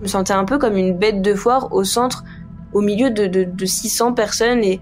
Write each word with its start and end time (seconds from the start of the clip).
Je 0.00 0.04
me 0.04 0.08
sentais 0.08 0.32
un 0.32 0.44
peu 0.44 0.58
comme 0.58 0.76
une 0.76 0.96
bête 0.96 1.20
de 1.20 1.34
foire 1.34 1.72
au 1.72 1.84
centre, 1.84 2.24
au 2.72 2.80
milieu 2.80 3.10
de, 3.10 3.26
de, 3.26 3.44
de 3.44 3.66
600 3.66 4.14
personnes 4.14 4.64
et 4.64 4.80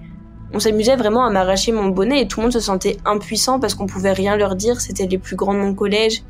on 0.54 0.60
s'amusait 0.60 0.96
vraiment 0.96 1.24
à 1.24 1.30
m'arracher 1.30 1.72
mon 1.72 1.88
bonnet 1.88 2.22
et 2.22 2.28
tout 2.28 2.40
le 2.40 2.44
monde 2.44 2.52
se 2.52 2.60
sentait 2.60 2.96
impuissant 3.04 3.60
parce 3.60 3.74
qu'on 3.74 3.86
pouvait 3.86 4.12
rien 4.12 4.36
leur 4.36 4.54
dire, 4.54 4.80
c'était 4.80 5.06
les 5.06 5.18
plus 5.18 5.36
grands 5.36 5.54
de 5.54 5.58
mon 5.58 5.74
collège. 5.74 6.22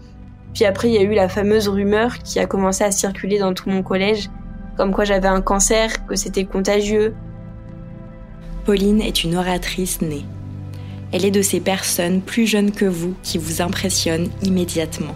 Puis 0.55 0.65
après, 0.65 0.89
il 0.89 0.95
y 0.95 0.99
a 0.99 1.03
eu 1.03 1.15
la 1.15 1.29
fameuse 1.29 1.69
rumeur 1.69 2.19
qui 2.19 2.41
a 2.41 2.47
commencé 2.47 2.83
à 2.83 2.91
circuler 2.91 3.39
dans 3.39 3.55
tout 3.55 3.69
mon 3.69 3.83
collège, 3.83 4.31
comme 4.77 4.93
quoi 4.93 5.05
j'avais 5.05 5.29
un 5.29 5.43
cancer, 5.43 6.07
que 6.07 6.17
c'était 6.17 6.45
contagieux. 6.45 7.15
Pauline 8.65 9.01
est 9.01 9.23
une 9.23 9.37
oratrice 9.37 10.01
née. 10.01 10.25
Elle 11.13 11.25
est 11.25 11.31
de 11.31 11.43
ces 11.43 11.61
personnes 11.61 12.21
plus 12.21 12.47
jeunes 12.47 12.73
que 12.73 12.85
vous 12.85 13.15
qui 13.23 13.39
vous 13.39 13.63
impressionnent 13.63 14.29
immédiatement. 14.43 15.15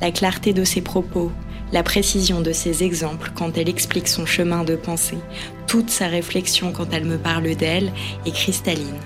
La 0.00 0.10
clarté 0.10 0.52
de 0.52 0.64
ses 0.64 0.80
propos, 0.80 1.30
la 1.72 1.82
précision 1.82 2.40
de 2.40 2.52
ses 2.52 2.84
exemples 2.84 3.32
quand 3.34 3.56
elle 3.56 3.68
explique 3.68 4.08
son 4.08 4.26
chemin 4.26 4.62
de 4.62 4.76
pensée, 4.76 5.18
toute 5.66 5.90
sa 5.90 6.06
réflexion 6.06 6.72
quand 6.72 6.92
elle 6.92 7.06
me 7.06 7.16
parle 7.16 7.54
d'elle 7.54 7.92
est 8.26 8.32
cristalline. 8.32 9.00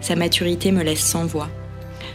Sa 0.00 0.16
maturité 0.16 0.70
me 0.70 0.82
laisse 0.82 1.00
sans 1.00 1.24
voix. 1.24 1.48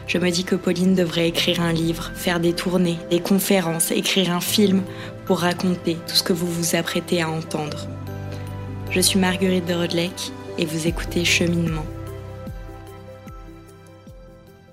Je 0.06 0.18
me 0.18 0.30
dis 0.30 0.44
que 0.44 0.56
Pauline 0.56 0.96
devrait 0.96 1.28
écrire 1.28 1.62
un 1.62 1.74
livre, 1.74 2.12
faire 2.16 2.40
des 2.40 2.54
tournées, 2.54 2.98
des 3.10 3.20
conférences, 3.20 3.92
écrire 3.92 4.32
un 4.32 4.42
film 4.42 4.84
pour 5.26 5.40
raconter 5.40 5.98
tout 6.08 6.16
ce 6.16 6.24
que 6.24 6.34
vous 6.34 6.48
vous 6.48 6.76
apprêtez 6.76 7.22
à 7.22 7.30
entendre. 7.30 7.88
Je 8.92 9.00
suis 9.02 9.20
Marguerite 9.20 9.68
de 9.68 9.74
Rodelec 9.74 10.32
et 10.58 10.66
vous 10.66 10.88
écoutez 10.88 11.26
Cheminement. 11.26 11.86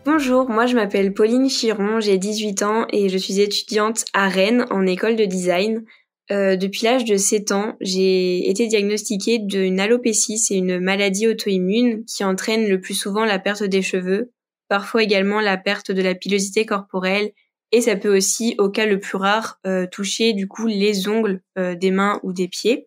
Bonjour, 0.06 0.48
moi 0.48 0.66
je 0.66 0.76
m'appelle 0.76 1.12
Pauline 1.12 1.50
Chiron, 1.50 1.98
j'ai 1.98 2.16
18 2.16 2.62
ans 2.62 2.86
et 2.92 3.08
je 3.08 3.18
suis 3.18 3.40
étudiante 3.40 4.04
à 4.12 4.28
Rennes 4.28 4.64
en 4.70 4.86
école 4.86 5.16
de 5.16 5.24
design. 5.24 5.84
Euh, 6.30 6.54
depuis 6.54 6.84
l'âge 6.84 7.04
de 7.04 7.16
7 7.16 7.50
ans, 7.50 7.74
j'ai 7.80 8.48
été 8.48 8.68
diagnostiquée 8.68 9.40
d'une 9.40 9.80
alopécie, 9.80 10.38
c'est 10.38 10.54
une 10.54 10.78
maladie 10.78 11.26
auto-immune 11.26 12.04
qui 12.04 12.22
entraîne 12.22 12.68
le 12.68 12.80
plus 12.80 12.94
souvent 12.94 13.24
la 13.24 13.40
perte 13.40 13.64
des 13.64 13.82
cheveux, 13.82 14.30
parfois 14.68 15.02
également 15.02 15.40
la 15.40 15.56
perte 15.56 15.90
de 15.90 16.02
la 16.02 16.14
pilosité 16.14 16.64
corporelle 16.64 17.32
et 17.72 17.80
ça 17.80 17.96
peut 17.96 18.16
aussi, 18.16 18.54
au 18.58 18.70
cas 18.70 18.86
le 18.86 19.00
plus 19.00 19.16
rare, 19.16 19.58
euh, 19.66 19.88
toucher 19.90 20.34
du 20.34 20.46
coup 20.46 20.68
les 20.68 21.08
ongles 21.08 21.40
euh, 21.58 21.74
des 21.74 21.90
mains 21.90 22.20
ou 22.22 22.32
des 22.32 22.46
pieds. 22.46 22.86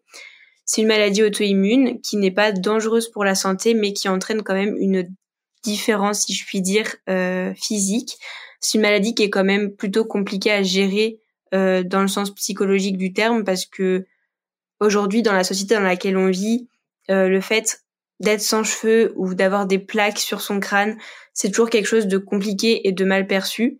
C'est 0.63 0.83
une 0.83 0.87
maladie 0.87 1.23
auto-immune 1.23 1.99
qui 1.99 2.15
n'est 2.15 2.31
pas 2.31 2.53
dangereuse 2.53 3.09
pour 3.09 3.25
la 3.25 3.35
santé, 3.35 3.73
mais 3.73 3.91
qui 3.91 4.07
entraîne 4.07 4.41
quand 4.41 4.53
même 4.53 4.77
une 4.79 5.09
différence, 5.63 6.25
si 6.25 6.33
je 6.33 6.45
puis 6.45 6.61
dire, 6.61 6.95
euh, 7.09 7.53
physique. 7.55 8.17
C'est 8.59 8.77
une 8.77 8.81
maladie 8.81 9.15
qui 9.15 9.23
est 9.23 9.29
quand 9.29 9.43
même 9.43 9.75
plutôt 9.75 10.05
compliquée 10.05 10.51
à 10.51 10.63
gérer 10.63 11.19
dans 11.51 12.03
le 12.03 12.07
sens 12.07 12.29
psychologique 12.35 12.95
du 12.95 13.11
terme, 13.11 13.43
parce 13.43 13.65
que 13.65 14.05
aujourd'hui, 14.79 15.23
dans 15.23 15.33
la 15.33 15.43
société 15.43 15.73
dans 15.73 15.81
laquelle 15.81 16.15
on 16.15 16.29
vit, 16.29 16.67
le 17.07 17.41
fait 17.41 17.81
d'être 18.19 18.41
sans 18.41 18.63
cheveux 18.63 19.13
ou 19.15 19.33
d'avoir 19.33 19.65
des 19.65 19.79
plaques 19.79 20.19
sur 20.19 20.41
son 20.41 20.59
crâne, 20.59 20.97
c'est 21.33 21.49
toujours 21.49 21.69
quelque 21.69 21.85
chose 21.85 22.07
de 22.07 22.17
compliqué 22.17 22.87
et 22.87 22.91
de 22.91 23.05
mal 23.05 23.27
perçu. 23.27 23.79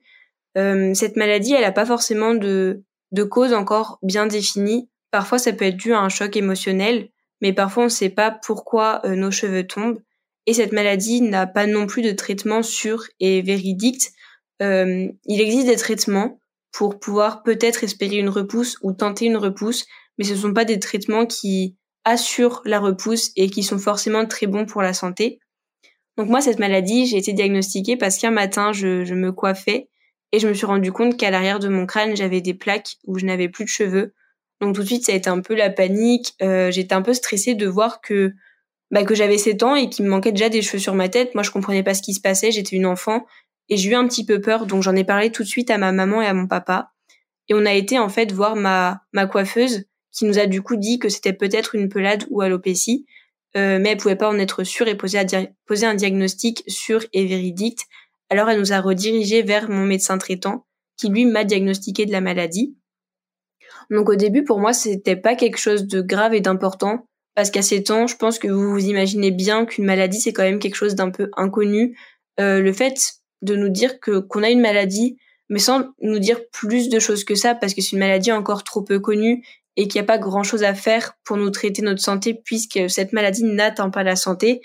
Euh, 0.58 0.94
cette 0.94 1.16
maladie, 1.16 1.54
elle 1.54 1.62
n'a 1.62 1.72
pas 1.72 1.86
forcément 1.86 2.34
de, 2.34 2.84
de 3.12 3.24
cause 3.24 3.54
encore 3.54 4.00
bien 4.02 4.28
définie. 4.28 4.90
Parfois, 5.12 5.40
ça 5.40 5.54
peut 5.54 5.66
être 5.66 5.78
dû 5.78 5.94
à 5.94 6.00
un 6.00 6.10
choc 6.10 6.36
émotionnel, 6.38 7.10
mais 7.42 7.54
parfois, 7.54 7.84
on 7.84 7.88
ne 7.88 7.92
sait 7.92 8.10
pas 8.10 8.32
pourquoi 8.32 9.02
euh, 9.06 9.16
nos 9.16 9.32
cheveux 9.32 9.68
tombent. 9.68 10.00
Et 10.50 10.54
cette 10.56 10.72
maladie 10.72 11.22
n'a 11.22 11.46
pas 11.46 11.68
non 11.68 11.86
plus 11.86 12.02
de 12.02 12.12
traitement 12.12 12.64
sûr 12.64 13.04
et 13.20 13.44
véridique. 13.44 14.10
Euh, 14.64 15.08
il 15.28 15.42
existe 15.42 15.68
des 15.68 15.76
traitements 15.76 16.40
pour 16.72 17.00
pouvoir 17.00 17.44
peut-être 17.44 17.84
espérer 17.84 18.16
une 18.16 18.30
repousse 18.30 18.80
ou 18.82 18.94
tenter 18.94 19.26
une 19.26 19.38
repousse, 19.38 19.86
mais 20.18 20.24
ce 20.24 20.32
ne 20.32 20.38
sont 20.38 20.54
pas 20.56 20.66
des 20.66 20.80
traitements 20.80 21.28
qui 21.28 21.78
assurent 22.04 22.64
la 22.66 22.80
repousse 22.80 23.30
et 23.36 23.52
qui 23.52 23.62
sont 23.62 23.78
forcément 23.78 24.26
très 24.26 24.48
bons 24.48 24.66
pour 24.66 24.82
la 24.82 24.94
santé. 24.94 25.40
Donc 26.18 26.30
moi, 26.30 26.42
cette 26.42 26.58
maladie, 26.58 27.06
j'ai 27.06 27.18
été 27.18 27.34
diagnostiquée 27.34 27.96
parce 27.96 28.18
qu'un 28.18 28.32
matin, 28.32 28.72
je, 28.74 29.14
me 29.14 29.32
coiffais 29.32 29.88
et 30.32 30.40
je 30.40 30.48
me 30.48 30.56
suis 30.56 30.66
rendu 30.66 30.92
compte 30.92 31.16
qu'à 31.16 31.30
l'arrière 31.30 31.60
de 31.60 31.70
mon 31.70 31.86
crâne, 31.86 32.16
j'avais 32.16 32.42
des 32.42 32.56
plaques 32.56 32.96
où 33.06 33.20
je 33.20 33.26
n'avais 33.28 33.50
plus 33.50 33.66
de 33.66 33.70
cheveux. 33.70 34.16
Donc 34.62 34.74
tout 34.74 34.82
de 34.82 34.88
suite, 34.88 35.06
ça 35.06 35.12
a 35.12 35.16
été 35.16 35.30
un 35.30 35.42
peu 35.42 35.54
la 35.54 35.70
panique. 35.70 36.34
Euh, 36.42 36.72
J'étais 36.72 36.96
un 36.96 37.04
peu 37.04 37.14
stressée 37.14 37.54
de 37.54 37.68
voir 37.68 38.02
que 38.02 38.34
bah, 38.92 39.04
que 39.04 39.16
j'avais 39.16 39.38
7 39.38 39.64
ans 39.64 39.76
et 39.76 39.90
qu'il 39.90 40.06
me 40.06 40.10
manquait 40.10 40.32
déjà 40.32 40.50
des 40.50 40.62
cheveux 40.62 40.80
sur 40.80 40.96
ma 40.96 41.10
tête. 41.10 41.36
Moi, 41.36 41.44
je 41.44 41.52
comprenais 41.52 41.84
pas 41.84 41.94
ce 41.94 42.02
qui 42.02 42.14
se 42.14 42.22
passait. 42.22 42.52
J'étais 42.52 42.76
une 42.76 42.86
enfant 42.86 43.26
et 43.70 43.78
j'ai 43.78 43.92
eu 43.92 43.96
un 43.96 44.08
petit 44.08 44.26
peu 44.26 44.42
peur. 44.42 44.66
Donc 44.66 44.84
j'en 44.84 44.96
ai 44.96 45.04
parlé 45.04 45.32
tout 45.32 45.44
de 45.44 45.48
suite 45.48 45.70
à 45.70 45.78
ma 45.78 45.92
maman 45.92 46.22
et 46.22 46.28
à 46.28 46.34
mon 46.34 46.48
papa. 46.48 46.92
Et 47.48 47.54
on 47.54 47.66
a 47.66 47.74
été 47.74 47.98
en 47.98 48.10
fait 48.10 48.32
voir 48.32 48.56
ma 48.56 49.02
ma 49.14 49.26
coiffeuse 49.26 49.86
qui 50.12 50.26
nous 50.26 50.40
a 50.40 50.48
du 50.48 50.62
coup 50.62 50.76
dit 50.76 51.00
que 51.00 51.10
c'était 51.10 51.34
peut-être 51.34 51.76
une 51.76 51.90
pelade 51.90 52.26
ou 52.30 52.42
alopécie, 52.42 53.06
euh, 53.56 53.80
mais 53.80 53.90
elle 53.90 53.98
pouvait 53.98 54.16
pas 54.16 54.30
en 54.30 54.40
être 54.40 54.64
sûre 54.64 54.88
et 54.88 54.96
poser, 54.96 55.22
poser 55.66 55.86
un 55.86 55.96
diagnostic 55.96 56.64
sûr 56.68 57.06
et 57.14 57.26
véridique. 57.26 57.82
Alors 58.30 58.50
elle 58.50 58.60
nous 58.60 58.74
a 58.74 58.82
redirigé 58.82 59.42
vers 59.42 59.70
mon 59.70 59.86
médecin 59.86 60.18
traitant 60.18 60.66
qui 60.98 61.10
lui 61.10 61.26
m'a 61.26 61.44
diagnostiqué 61.44 62.06
de 62.06 62.12
la 62.12 62.22
maladie. 62.22 62.76
Donc 63.90 64.10
au 64.10 64.16
début 64.16 64.44
pour 64.44 64.60
moi 64.60 64.74
c'était 64.74 65.16
pas 65.16 65.36
quelque 65.36 65.58
chose 65.58 65.86
de 65.86 66.02
grave 66.02 66.34
et 66.34 66.42
d'important 66.42 67.09
parce 67.40 67.52
qu'à 67.52 67.62
ces 67.62 67.84
temps 67.84 68.06
je 68.06 68.18
pense 68.18 68.38
que 68.38 68.50
vous 68.50 68.70
vous 68.70 68.86
imaginez 68.86 69.32
bien 69.32 69.66
qu'une 69.66 69.86
maladie 69.86 70.20
c'est 70.20 70.34
quand 70.34 70.44
même 70.44 70.60
quelque 70.60 70.76
chose 70.76 70.96
d'un 70.96 71.10
peu 71.10 71.32
inconnu. 71.38 71.98
Euh, 72.38 72.60
le 72.60 72.74
fait 72.74 72.98
de 73.42 73.56
nous 73.56 73.70
dire 73.70 74.02
que 74.02 74.20
qu'on 74.20 74.44
a 74.44 74.50
une 74.50 74.60
maladie 74.60 75.16
mais 75.48 75.60
sans 75.60 75.86
nous 76.02 76.20
dire 76.20 76.42
plus 76.52 76.90
de 76.90 77.00
choses 77.00 77.24
que 77.24 77.36
ça 77.36 77.56
parce 77.56 77.74
que 77.74 77.82
c'est 77.82 77.94
une 77.94 78.00
maladie 78.00 78.34
encore 78.34 78.66
trop 78.66 78.82
peu 78.82 79.00
connue 79.00 79.42
et 79.78 79.88
qu'il 79.88 80.02
n'y 80.02 80.04
a 80.04 80.08
pas 80.08 80.18
grand 80.18 80.44
chose 80.44 80.64
à 80.64 80.74
faire 80.74 81.14
pour 81.24 81.38
nous 81.38 81.50
traiter 81.50 81.82
notre 81.82 82.02
santé 82.02 82.34
puisque 82.34 82.90
cette 82.90 83.14
maladie 83.14 83.46
n'atteint 83.46 83.90
pas 83.90 84.04
la 84.04 84.18
santé. 84.18 84.60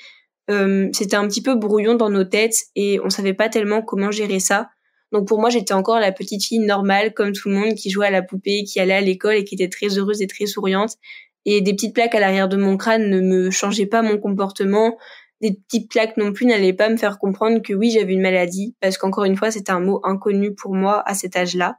Euh, 0.51 0.89
c'était 0.93 1.15
un 1.15 1.29
petit 1.29 1.43
peu 1.43 1.55
brouillon 1.55 1.95
dans 1.95 2.11
nos 2.11 2.25
têtes 2.25 2.57
et 2.75 2.99
on 3.05 3.09
savait 3.09 3.35
pas 3.35 3.49
tellement 3.49 3.83
comment 3.83 4.11
gérer 4.11 4.41
ça. 4.41 4.69
Donc 5.13 5.29
pour 5.29 5.39
moi, 5.41 5.49
j'étais 5.49 5.75
encore 5.75 6.01
la 6.01 6.11
petite 6.11 6.45
fille 6.45 6.59
normale 6.59 7.15
comme 7.15 7.31
tout 7.31 7.49
le 7.51 7.55
monde 7.55 7.75
qui 7.75 7.89
jouait 7.89 8.09
à 8.09 8.11
la 8.11 8.23
poupée, 8.23 8.65
qui 8.65 8.81
allait 8.81 8.95
à 8.95 9.01
l'école 9.01 9.37
et 9.37 9.45
qui 9.45 9.55
était 9.55 9.69
très 9.69 9.97
heureuse 9.97 10.23
et 10.23 10.27
très 10.27 10.47
souriante. 10.47 10.97
Et 11.45 11.61
des 11.61 11.73
petites 11.75 11.95
plaques 11.95 12.15
à 12.15 12.21
l'arrière 12.21 12.49
de 12.49 12.57
mon 12.57 12.77
crâne 12.77 13.09
ne 13.09 13.21
me 13.21 13.51
changeaient 13.51 13.87
pas 13.87 14.03
mon 14.03 14.19
comportement. 14.19 14.97
Des 15.41 15.53
petites 15.53 15.91
plaques 15.91 16.17
non 16.17 16.33
plus 16.33 16.47
n'allaient 16.47 16.73
pas 16.73 16.89
me 16.89 16.97
faire 16.97 17.19
comprendre 17.19 17.61
que 17.61 17.75
oui, 17.75 17.91
j'avais 17.91 18.15
une 18.15 18.23
maladie 18.23 18.75
parce 18.81 18.99
qu'encore 18.99 19.25
une 19.25 19.37
fois, 19.37 19.51
c'était 19.51 19.73
un 19.73 19.81
mot 19.81 20.01
inconnu 20.05 20.55
pour 20.55 20.75
moi 20.75 21.03
à 21.07 21.15
cet 21.15 21.37
âge-là. 21.37 21.79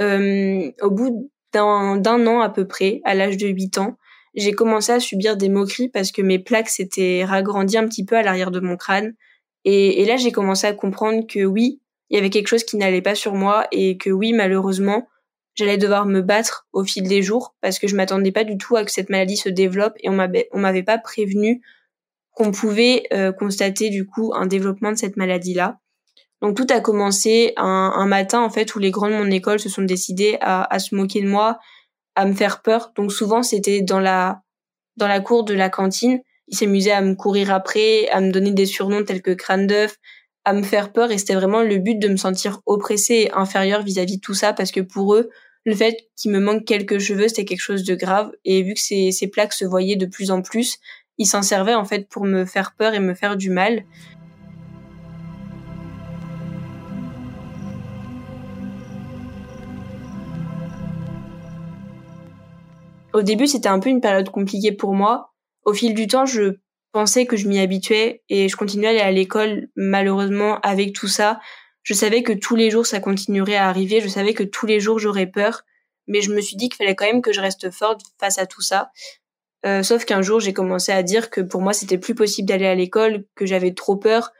Euh, 0.00 0.70
au 0.80 0.90
bout 0.90 1.30
d'un 1.52 2.26
an 2.26 2.40
à 2.40 2.48
peu 2.48 2.66
près, 2.66 3.00
à 3.04 3.14
l'âge 3.14 3.36
de 3.36 3.48
8 3.48 3.78
ans, 3.78 3.96
j'ai 4.34 4.52
commencé 4.52 4.92
à 4.92 5.00
subir 5.00 5.36
des 5.36 5.48
moqueries 5.48 5.88
parce 5.88 6.12
que 6.12 6.22
mes 6.22 6.38
plaques 6.38 6.68
s'étaient 6.68 7.24
ragrandies 7.24 7.78
un 7.78 7.88
petit 7.88 8.04
peu 8.04 8.16
à 8.16 8.22
l'arrière 8.22 8.52
de 8.52 8.60
mon 8.60 8.76
crâne. 8.76 9.14
Et, 9.64 10.00
et 10.02 10.06
là, 10.06 10.16
j'ai 10.16 10.30
commencé 10.30 10.66
à 10.66 10.72
comprendre 10.72 11.26
que 11.26 11.44
oui, 11.44 11.80
il 12.08 12.16
y 12.16 12.18
avait 12.18 12.30
quelque 12.30 12.48
chose 12.48 12.64
qui 12.64 12.76
n'allait 12.76 13.02
pas 13.02 13.14
sur 13.14 13.34
moi 13.34 13.66
et 13.72 13.96
que 13.96 14.10
oui, 14.10 14.32
malheureusement, 14.32 15.08
j'allais 15.54 15.78
devoir 15.78 16.06
me 16.06 16.20
battre 16.20 16.66
au 16.72 16.84
fil 16.84 17.06
des 17.08 17.22
jours 17.22 17.54
parce 17.60 17.78
que 17.78 17.88
je 17.88 17.96
m'attendais 17.96 18.32
pas 18.32 18.44
du 18.44 18.56
tout 18.58 18.76
à 18.76 18.84
que 18.84 18.90
cette 18.90 19.10
maladie 19.10 19.36
se 19.36 19.48
développe 19.48 19.94
et 20.00 20.08
on 20.08 20.12
m'avait, 20.12 20.48
on 20.52 20.58
m'avait 20.58 20.82
pas 20.82 20.98
prévenu 20.98 21.62
qu'on 22.32 22.52
pouvait 22.52 23.04
euh, 23.12 23.32
constater 23.32 23.90
du 23.90 24.06
coup 24.06 24.32
un 24.34 24.46
développement 24.46 24.92
de 24.92 24.96
cette 24.96 25.16
maladie-là. 25.16 25.78
Donc 26.40 26.56
tout 26.56 26.66
a 26.70 26.80
commencé 26.80 27.52
un, 27.56 27.92
un, 27.94 28.06
matin 28.06 28.40
en 28.40 28.48
fait 28.48 28.74
où 28.74 28.78
les 28.78 28.90
grands 28.90 29.10
de 29.10 29.14
mon 29.14 29.30
école 29.30 29.60
se 29.60 29.68
sont 29.68 29.82
décidés 29.82 30.38
à, 30.40 30.72
à 30.72 30.78
se 30.78 30.94
moquer 30.94 31.20
de 31.20 31.28
moi, 31.28 31.58
à 32.14 32.24
me 32.24 32.32
faire 32.32 32.62
peur. 32.62 32.92
Donc 32.96 33.12
souvent 33.12 33.42
c'était 33.42 33.82
dans 33.82 34.00
la 34.00 34.42
dans 34.96 35.08
la 35.08 35.20
cour 35.20 35.44
de 35.44 35.54
la 35.54 35.68
cantine. 35.68 36.20
Ils 36.48 36.56
s'amusaient 36.56 36.92
à 36.92 37.02
me 37.02 37.14
courir 37.14 37.52
après, 37.52 38.08
à 38.08 38.20
me 38.20 38.32
donner 38.32 38.52
des 38.52 38.66
surnoms 38.66 39.04
tels 39.04 39.22
que 39.22 39.30
crâne 39.32 39.66
d'œuf, 39.66 39.96
à 40.44 40.52
me 40.52 40.62
faire 40.62 40.92
peur 40.92 41.10
et 41.10 41.18
c'était 41.18 41.34
vraiment 41.34 41.62
le 41.62 41.78
but 41.78 41.98
de 41.98 42.08
me 42.08 42.16
sentir 42.16 42.60
oppressée 42.66 43.26
et 43.26 43.32
inférieure 43.32 43.82
vis-à-vis 43.82 44.16
de 44.16 44.20
tout 44.20 44.34
ça 44.34 44.52
parce 44.52 44.70
que 44.70 44.80
pour 44.80 45.14
eux, 45.14 45.30
le 45.66 45.74
fait 45.74 46.08
qu'il 46.16 46.30
me 46.30 46.40
manque 46.40 46.64
quelques 46.64 46.98
cheveux, 46.98 47.28
c'était 47.28 47.44
quelque 47.44 47.60
chose 47.60 47.84
de 47.84 47.94
grave 47.94 48.32
et 48.44 48.62
vu 48.62 48.74
que 48.74 48.80
ces, 48.80 49.12
ces 49.12 49.28
plaques 49.28 49.52
se 49.52 49.64
voyaient 49.64 49.96
de 49.96 50.06
plus 50.06 50.30
en 50.30 50.40
plus, 50.40 50.78
ils 51.18 51.26
s'en 51.26 51.42
servaient 51.42 51.74
en 51.74 51.84
fait 51.84 52.08
pour 52.08 52.24
me 52.24 52.46
faire 52.46 52.74
peur 52.74 52.94
et 52.94 53.00
me 53.00 53.14
faire 53.14 53.36
du 53.36 53.50
mal. 53.50 53.84
Au 63.12 63.22
début, 63.22 63.46
c'était 63.46 63.68
un 63.68 63.80
peu 63.80 63.90
une 63.90 64.00
période 64.00 64.30
compliquée 64.30 64.72
pour 64.72 64.94
moi. 64.94 65.34
Au 65.64 65.74
fil 65.74 65.94
du 65.94 66.06
temps, 66.06 66.26
je 66.26 66.58
pensais 66.92 67.26
que 67.26 67.36
je 67.36 67.48
m'y 67.48 67.58
habituais 67.58 68.22
et 68.28 68.48
je 68.48 68.56
continuais 68.56 68.88
à 68.88 68.90
aller 68.90 69.00
à 69.00 69.10
l'école 69.10 69.68
malheureusement 69.76 70.58
avec 70.60 70.92
tout 70.94 71.08
ça. 71.08 71.40
Je 71.82 71.94
savais 71.94 72.22
que 72.22 72.32
tous 72.32 72.56
les 72.56 72.70
jours 72.70 72.86
ça 72.86 73.00
continuerait 73.00 73.56
à 73.56 73.68
arriver, 73.68 74.00
je 74.00 74.08
savais 74.08 74.34
que 74.34 74.42
tous 74.42 74.66
les 74.66 74.80
jours 74.80 74.98
j'aurais 74.98 75.26
peur, 75.26 75.62
mais 76.06 76.20
je 76.20 76.32
me 76.32 76.40
suis 76.40 76.56
dit 76.56 76.68
qu'il 76.68 76.76
fallait 76.76 76.94
quand 76.94 77.06
même 77.06 77.22
que 77.22 77.32
je 77.32 77.40
reste 77.40 77.70
forte 77.70 78.02
face 78.18 78.38
à 78.38 78.46
tout 78.46 78.62
ça. 78.62 78.90
Euh, 79.66 79.82
sauf 79.82 80.04
qu'un 80.04 80.22
jour 80.22 80.40
j'ai 80.40 80.52
commencé 80.52 80.92
à 80.92 81.02
dire 81.02 81.30
que 81.30 81.40
pour 81.40 81.60
moi 81.60 81.72
c'était 81.72 81.98
plus 81.98 82.14
possible 82.14 82.48
d'aller 82.48 82.66
à 82.66 82.74
l'école, 82.74 83.24
que 83.34 83.46
j'avais 83.46 83.74
trop 83.74 83.96
peur, 83.96 84.32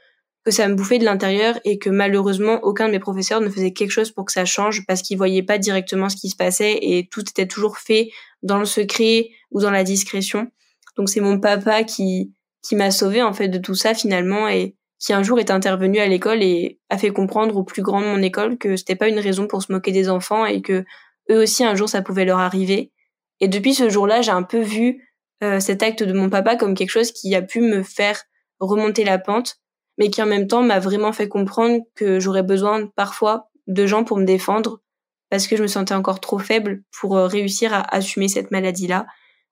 que 0.44 0.50
ça 0.50 0.68
me 0.68 0.74
bouffait 0.74 0.98
de 0.98 1.04
l'intérieur 1.04 1.58
et 1.64 1.78
que 1.78 1.90
malheureusement 1.90 2.60
aucun 2.62 2.86
de 2.86 2.92
mes 2.92 2.98
professeurs 2.98 3.40
ne 3.40 3.50
faisait 3.50 3.72
quelque 3.72 3.90
chose 3.90 4.10
pour 4.10 4.24
que 4.24 4.32
ça 4.32 4.44
change 4.44 4.86
parce 4.86 5.02
qu'ils 5.02 5.18
voyaient 5.18 5.42
pas 5.42 5.58
directement 5.58 6.08
ce 6.08 6.16
qui 6.16 6.30
se 6.30 6.36
passait 6.36 6.78
et 6.80 7.08
tout 7.10 7.20
était 7.20 7.46
toujours 7.46 7.78
fait 7.78 8.10
dans 8.42 8.58
le 8.58 8.64
secret 8.64 9.28
ou 9.50 9.60
dans 9.60 9.70
la 9.70 9.84
discrétion. 9.84 10.50
Donc 10.96 11.08
c'est 11.08 11.20
mon 11.20 11.38
papa 11.38 11.84
qui 11.84 12.32
qui 12.62 12.76
m'a 12.76 12.90
sauvé 12.90 13.22
en 13.22 13.32
fait 13.32 13.48
de 13.48 13.58
tout 13.58 13.74
ça 13.74 13.94
finalement 13.94 14.48
et 14.48 14.76
qui 14.98 15.12
un 15.12 15.22
jour 15.22 15.38
est 15.38 15.50
intervenu 15.50 15.98
à 15.98 16.06
l'école 16.06 16.42
et 16.42 16.78
a 16.90 16.98
fait 16.98 17.10
comprendre 17.10 17.56
aux 17.56 17.64
plus 17.64 17.82
grands 17.82 18.02
de 18.02 18.06
mon 18.06 18.22
école 18.22 18.58
que 18.58 18.76
c'était 18.76 18.96
pas 18.96 19.08
une 19.08 19.18
raison 19.18 19.46
pour 19.46 19.62
se 19.62 19.72
moquer 19.72 19.92
des 19.92 20.10
enfants 20.10 20.44
et 20.44 20.60
que 20.60 20.84
eux 21.30 21.42
aussi 21.42 21.64
un 21.64 21.74
jour 21.74 21.88
ça 21.88 22.02
pouvait 22.02 22.24
leur 22.24 22.38
arriver. 22.38 22.92
Et 23.40 23.48
depuis 23.48 23.72
ce 23.72 23.88
jour-là, 23.88 24.20
j'ai 24.20 24.32
un 24.32 24.42
peu 24.42 24.60
vu 24.60 25.08
euh, 25.42 25.60
cet 25.60 25.82
acte 25.82 26.02
de 26.02 26.12
mon 26.12 26.28
papa 26.28 26.56
comme 26.56 26.74
quelque 26.74 26.90
chose 26.90 27.12
qui 27.12 27.34
a 27.34 27.40
pu 27.40 27.62
me 27.62 27.82
faire 27.82 28.22
remonter 28.58 29.04
la 29.04 29.18
pente 29.18 29.56
mais 30.00 30.10
qui 30.10 30.22
en 30.22 30.26
même 30.26 30.46
temps 30.46 30.62
m'a 30.62 30.78
vraiment 30.78 31.12
fait 31.12 31.28
comprendre 31.28 31.82
que 31.94 32.20
j'aurais 32.20 32.42
besoin 32.42 32.86
parfois 32.96 33.50
de 33.66 33.86
gens 33.86 34.02
pour 34.02 34.16
me 34.16 34.24
défendre 34.24 34.80
parce 35.28 35.46
que 35.46 35.56
je 35.56 35.62
me 35.62 35.68
sentais 35.68 35.94
encore 35.94 36.20
trop 36.20 36.38
faible 36.38 36.82
pour 36.98 37.16
euh, 37.16 37.26
réussir 37.26 37.72
à 37.72 37.82
assumer 37.94 38.28
cette 38.28 38.50
maladie-là. 38.50 39.06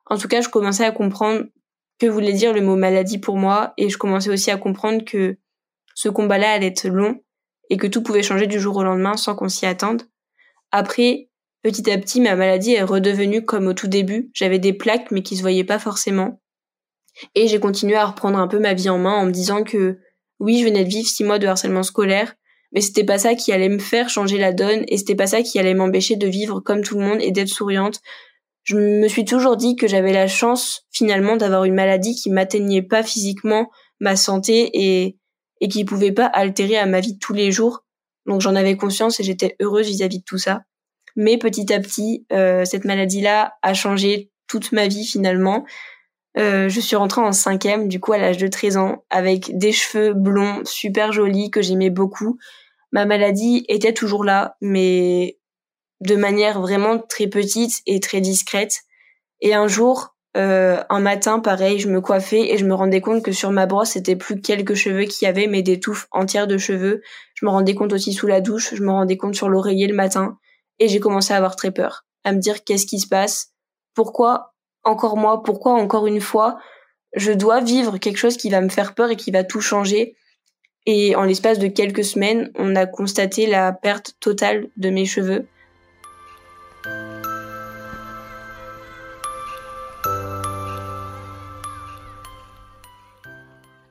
En 0.06 0.16
tout 0.16 0.26
cas, 0.26 0.40
je 0.40 0.48
commençais 0.48 0.84
à 0.84 0.90
comprendre 0.90 1.44
que 1.98 2.06
voulait 2.06 2.32
dire 2.32 2.52
le 2.52 2.60
mot 2.60 2.76
maladie 2.76 3.18
pour 3.18 3.36
moi 3.36 3.74
et 3.76 3.88
je 3.88 3.98
commençais 3.98 4.30
aussi 4.30 4.50
à 4.50 4.56
comprendre 4.56 5.04
que 5.04 5.38
ce 5.94 6.08
combat-là 6.08 6.52
allait 6.52 6.68
être 6.68 6.88
long 6.88 7.20
et 7.70 7.76
que 7.76 7.86
tout 7.86 8.02
pouvait 8.02 8.22
changer 8.22 8.46
du 8.46 8.60
jour 8.60 8.76
au 8.76 8.84
lendemain 8.84 9.16
sans 9.16 9.34
qu'on 9.34 9.48
s'y 9.48 9.66
attende. 9.66 10.02
Après, 10.70 11.28
petit 11.62 11.90
à 11.90 11.98
petit, 11.98 12.20
ma 12.20 12.36
maladie 12.36 12.74
est 12.74 12.82
redevenue 12.82 13.44
comme 13.44 13.66
au 13.66 13.74
tout 13.74 13.88
début. 13.88 14.30
J'avais 14.32 14.58
des 14.58 14.72
plaques 14.72 15.10
mais 15.10 15.22
qui 15.22 15.36
se 15.36 15.42
voyaient 15.42 15.64
pas 15.64 15.78
forcément. 15.78 16.40
Et 17.34 17.48
j'ai 17.48 17.58
continué 17.58 17.96
à 17.96 18.06
reprendre 18.06 18.38
un 18.38 18.48
peu 18.48 18.58
ma 18.58 18.74
vie 18.74 18.90
en 18.90 18.98
main 18.98 19.14
en 19.14 19.26
me 19.26 19.32
disant 19.32 19.64
que 19.64 19.98
oui, 20.38 20.60
je 20.60 20.64
venais 20.64 20.84
de 20.84 20.88
vivre 20.88 21.08
six 21.08 21.24
mois 21.24 21.40
de 21.40 21.48
harcèlement 21.48 21.82
scolaire, 21.82 22.34
mais 22.72 22.80
c'était 22.80 23.04
pas 23.04 23.18
ça 23.18 23.34
qui 23.34 23.52
allait 23.52 23.68
me 23.68 23.78
faire 23.78 24.08
changer 24.08 24.38
la 24.38 24.52
donne 24.52 24.84
et 24.88 24.98
c'était 24.98 25.16
pas 25.16 25.26
ça 25.26 25.42
qui 25.42 25.58
allait 25.58 25.74
m'empêcher 25.74 26.16
de 26.16 26.28
vivre 26.28 26.60
comme 26.60 26.82
tout 26.82 26.98
le 26.98 27.04
monde 27.04 27.18
et 27.20 27.32
d'être 27.32 27.48
souriante. 27.48 28.00
Je 28.68 28.76
me 28.76 29.08
suis 29.08 29.24
toujours 29.24 29.56
dit 29.56 29.76
que 29.76 29.88
j'avais 29.88 30.12
la 30.12 30.26
chance 30.26 30.82
finalement 30.90 31.38
d'avoir 31.38 31.64
une 31.64 31.74
maladie 31.74 32.14
qui 32.14 32.28
m'atteignait 32.28 32.82
pas 32.82 33.02
physiquement 33.02 33.70
ma 33.98 34.14
santé 34.14 34.68
et 34.74 35.16
et 35.62 35.68
qui 35.68 35.86
pouvait 35.86 36.12
pas 36.12 36.26
altérer 36.26 36.76
à 36.76 36.84
ma 36.84 37.00
vie 37.00 37.18
tous 37.18 37.32
les 37.32 37.50
jours. 37.50 37.86
Donc 38.26 38.42
j'en 38.42 38.54
avais 38.54 38.76
conscience 38.76 39.20
et 39.20 39.24
j'étais 39.24 39.56
heureuse 39.58 39.86
vis-à-vis 39.86 40.18
de 40.18 40.24
tout 40.24 40.36
ça. 40.36 40.64
Mais 41.16 41.38
petit 41.38 41.72
à 41.72 41.80
petit, 41.80 42.26
euh, 42.30 42.66
cette 42.66 42.84
maladie-là 42.84 43.54
a 43.62 43.72
changé 43.72 44.30
toute 44.48 44.72
ma 44.72 44.86
vie 44.86 45.06
finalement. 45.06 45.64
Euh, 46.36 46.68
je 46.68 46.78
suis 46.78 46.94
rentrée 46.94 47.22
en 47.22 47.32
cinquième, 47.32 47.88
du 47.88 48.00
coup 48.00 48.12
à 48.12 48.18
l'âge 48.18 48.36
de 48.36 48.48
13 48.48 48.76
ans, 48.76 49.02
avec 49.08 49.56
des 49.56 49.72
cheveux 49.72 50.12
blonds 50.12 50.60
super 50.66 51.10
jolis 51.10 51.50
que 51.50 51.62
j'aimais 51.62 51.88
beaucoup. 51.88 52.38
Ma 52.92 53.06
maladie 53.06 53.64
était 53.70 53.94
toujours 53.94 54.24
là, 54.24 54.56
mais 54.60 55.37
de 56.00 56.16
manière 56.16 56.60
vraiment 56.60 56.98
très 56.98 57.26
petite 57.26 57.82
et 57.86 58.00
très 58.00 58.20
discrète. 58.20 58.82
Et 59.40 59.54
un 59.54 59.68
jour, 59.68 60.14
euh, 60.36 60.82
un 60.88 61.00
matin, 61.00 61.40
pareil, 61.40 61.78
je 61.78 61.88
me 61.88 62.00
coiffais 62.00 62.52
et 62.52 62.58
je 62.58 62.64
me 62.64 62.74
rendais 62.74 63.00
compte 63.00 63.24
que 63.24 63.32
sur 63.32 63.50
ma 63.50 63.66
brosse, 63.66 63.90
c'était 63.90 64.16
plus 64.16 64.40
quelques 64.40 64.74
cheveux 64.74 65.04
qu'il 65.04 65.26
y 65.26 65.28
avait, 65.28 65.46
mais 65.46 65.62
des 65.62 65.80
touffes 65.80 66.06
entières 66.10 66.46
de 66.46 66.58
cheveux. 66.58 67.02
Je 67.34 67.44
me 67.44 67.50
rendais 67.50 67.74
compte 67.74 67.92
aussi 67.92 68.12
sous 68.12 68.26
la 68.26 68.40
douche, 68.40 68.74
je 68.74 68.82
me 68.82 68.90
rendais 68.90 69.16
compte 69.16 69.34
sur 69.34 69.48
l'oreiller 69.48 69.86
le 69.86 69.94
matin, 69.94 70.38
et 70.78 70.88
j'ai 70.88 71.00
commencé 71.00 71.32
à 71.32 71.36
avoir 71.36 71.56
très 71.56 71.70
peur, 71.70 72.04
à 72.24 72.32
me 72.32 72.38
dire 72.38 72.62
qu'est-ce 72.62 72.86
qui 72.86 73.00
se 73.00 73.08
passe, 73.08 73.52
pourquoi 73.94 74.54
encore 74.84 75.16
moi? 75.16 75.42
Pourquoi 75.42 75.72
encore 75.72 76.06
une 76.06 76.20
fois? 76.20 76.58
Je 77.14 77.32
dois 77.32 77.60
vivre 77.60 77.98
quelque 77.98 78.18
chose 78.18 78.36
qui 78.36 78.50
va 78.50 78.60
me 78.60 78.68
faire 78.68 78.94
peur 78.94 79.10
et 79.10 79.16
qui 79.16 79.30
va 79.30 79.44
tout 79.44 79.60
changer 79.60 80.14
Et 80.86 81.16
en 81.16 81.24
l'espace 81.24 81.58
de 81.58 81.66
quelques 81.66 82.04
semaines, 82.04 82.50
on 82.54 82.76
a 82.76 82.86
constaté 82.86 83.46
la 83.46 83.72
perte 83.72 84.14
totale 84.20 84.68
de 84.76 84.90
mes 84.90 85.04
cheveux. 85.04 85.48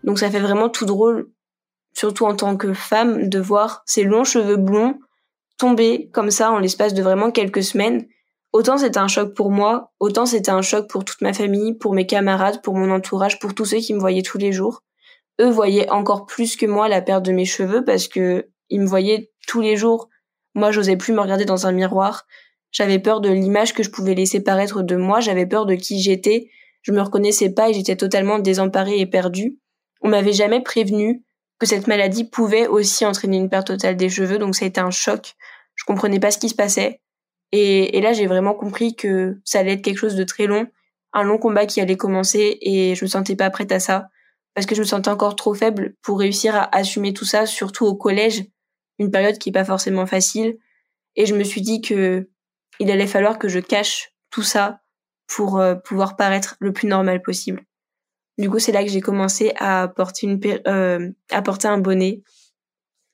Donc 0.07 0.18
ça 0.18 0.31
fait 0.31 0.39
vraiment 0.39 0.69
tout 0.69 0.86
drôle, 0.86 1.30
surtout 1.94 2.25
en 2.25 2.36
tant 2.36 2.57
que 2.57 2.74
femme, 2.74 3.30
de 3.30 3.39
voir 3.39 3.83
ces 3.86 4.04
longs 4.04 4.24
cheveux 4.24 4.57
blonds 4.57 4.98
tomber 5.59 6.09
comme 6.13 6.31
ça 6.31 6.51
en 6.51 6.57
l'espace 6.59 6.95
de 6.95 7.04
vraiment 7.04 7.31
quelques 7.31 7.63
semaines 7.63 8.07
Autant 8.54 8.77
c'était 8.77 8.98
un 8.98 9.07
choc 9.07 9.33
pour 9.33 9.51
moi, 9.51 9.92
autant 10.00 10.25
c'était 10.25 10.51
un 10.51 10.62
choc 10.62 10.89
pour 10.89 11.06
toute 11.06 11.21
ma 11.21 11.33
famille, 11.33 11.75
pour 11.75 11.94
mes 11.94 12.07
camarades, 12.07 12.62
pour 12.63 12.75
mon 12.75 12.89
entourage, 12.89 13.39
pour 13.39 13.54
tous 13.54 13.65
ceux 13.65 13.77
qui 13.77 13.94
me 13.94 14.00
voyaient 14.00 14.24
tous 14.24 14.38
les 14.38 14.51
jours. 14.51 14.83
Eux 15.39 15.50
voyaient 15.50 15.89
encore 15.89 16.25
plus 16.25 16.56
que 16.56 16.65
moi 16.65 16.88
la 16.88 17.01
perte 17.01 17.24
de 17.24 17.31
mes 17.31 17.45
cheveux 17.45 17.83
parce 17.83 18.07
que 18.07 18.50
ils 18.69 18.81
me 18.81 18.88
voyaient 18.88 19.31
tous 19.48 19.62
les 19.62 19.77
jours. 19.77 20.09
Moi, 20.56 20.71
j'osais 20.71 20.98
plus 20.98 21.13
me 21.13 21.19
regarder 21.19 21.45
dans 21.45 21.68
un 21.68 21.71
miroir. 21.71 22.25
J'avais 22.71 23.00
peur 23.00 23.21
de 23.21 23.30
l'image 23.30 23.74
que 23.74 23.83
je 23.83 23.92
pouvais 23.92 24.15
laisser 24.15 24.42
paraître 24.42 24.81
de 24.81 24.95
moi, 24.95 25.19
j'avais 25.19 25.45
peur 25.45 25.65
de 25.65 25.75
qui 25.75 26.01
j'étais. 26.01 26.50
Je 26.81 26.92
me 26.92 27.01
reconnaissais 27.01 27.51
pas 27.51 27.69
et 27.69 27.74
j'étais 27.74 27.95
totalement 27.95 28.39
désemparée 28.39 29.00
et 29.00 29.06
perdue. 29.06 29.59
On 30.01 30.09
m'avait 30.09 30.33
jamais 30.33 30.61
prévenu 30.61 31.23
que 31.59 31.65
cette 31.65 31.88
maladie 31.88 32.23
pouvait 32.23 32.67
aussi 32.67 33.05
entraîner 33.05 33.38
une 33.38 33.49
perte 33.49 33.67
totale 33.67 33.97
des 33.97 34.09
cheveux, 34.09 34.38
donc 34.38 34.55
ça 34.55 34.65
a 34.65 34.67
été 34.67 34.79
un 34.79 34.91
choc. 34.91 35.35
Je 35.75 35.83
comprenais 35.85 36.19
pas 36.19 36.31
ce 36.31 36.38
qui 36.38 36.49
se 36.49 36.55
passait. 36.55 37.01
Et, 37.51 38.01
là, 38.01 38.13
j'ai 38.13 38.27
vraiment 38.27 38.53
compris 38.53 38.95
que 38.95 39.39
ça 39.45 39.59
allait 39.59 39.73
être 39.73 39.81
quelque 39.81 39.97
chose 39.97 40.15
de 40.15 40.23
très 40.23 40.47
long, 40.47 40.67
un 41.13 41.23
long 41.23 41.38
combat 41.38 41.65
qui 41.65 41.79
allait 41.79 41.97
commencer 41.97 42.57
et 42.61 42.94
je 42.95 43.05
me 43.05 43.09
sentais 43.09 43.35
pas 43.35 43.49
prête 43.49 43.71
à 43.71 43.79
ça 43.79 44.09
parce 44.53 44.65
que 44.65 44.75
je 44.75 44.81
me 44.81 44.85
sentais 44.85 45.09
encore 45.09 45.35
trop 45.35 45.53
faible 45.53 45.95
pour 46.01 46.19
réussir 46.19 46.55
à 46.55 46.75
assumer 46.75 47.13
tout 47.13 47.25
ça, 47.25 47.45
surtout 47.45 47.85
au 47.85 47.95
collège, 47.95 48.44
une 48.99 49.11
période 49.11 49.38
qui 49.38 49.49
est 49.49 49.53
pas 49.53 49.63
forcément 49.63 50.05
facile. 50.05 50.57
Et 51.15 51.25
je 51.25 51.35
me 51.35 51.44
suis 51.44 51.61
dit 51.61 51.81
que 51.81 52.27
il 52.79 52.91
allait 52.91 53.07
falloir 53.07 53.39
que 53.39 53.47
je 53.47 53.59
cache 53.59 54.11
tout 54.29 54.44
ça 54.44 54.81
pour 55.27 55.59
euh, 55.59 55.75
pouvoir 55.75 56.15
paraître 56.15 56.55
le 56.59 56.73
plus 56.73 56.88
normal 56.88 57.21
possible. 57.21 57.67
Du 58.38 58.50
coup, 58.50 58.60
c'est 58.60 58.72
là 58.72 58.84
que 58.84 58.89
j'ai 58.89 59.01
commencé 59.01 59.51
à 59.57 59.88
porter 59.88 60.28
une 60.28 60.39
euh, 60.68 61.10
à 61.31 61.42
porter 61.42 61.68
un 61.68 61.80
bonnet. 61.80 62.22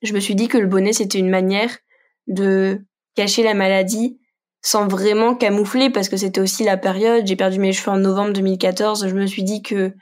Je 0.02 0.12
me 0.12 0.20
suis 0.20 0.34
dit 0.34 0.48
que 0.48 0.58
le 0.58 0.66
bonnet 0.66 0.92
c'était 0.92 1.18
une 1.18 1.30
manière 1.30 1.70
de 2.26 2.80
cacher 3.14 3.42
la 3.42 3.54
maladie 3.54 4.18
sans 4.60 4.88
vraiment 4.88 5.34
camoufler 5.34 5.90
parce 5.90 6.08
que 6.08 6.16
c'était 6.16 6.40
aussi 6.40 6.64
la 6.64 6.76
période. 6.76 7.26
J'ai 7.26 7.36
perdu 7.36 7.58
mes 7.58 7.72
cheveux 7.72 7.92
en 7.92 7.98
novembre 7.98 8.32
2014. 8.32 9.08
Je 9.08 9.14
me 9.14 9.26
suis 9.26 9.42
dit 9.42 9.62
que 9.62 9.92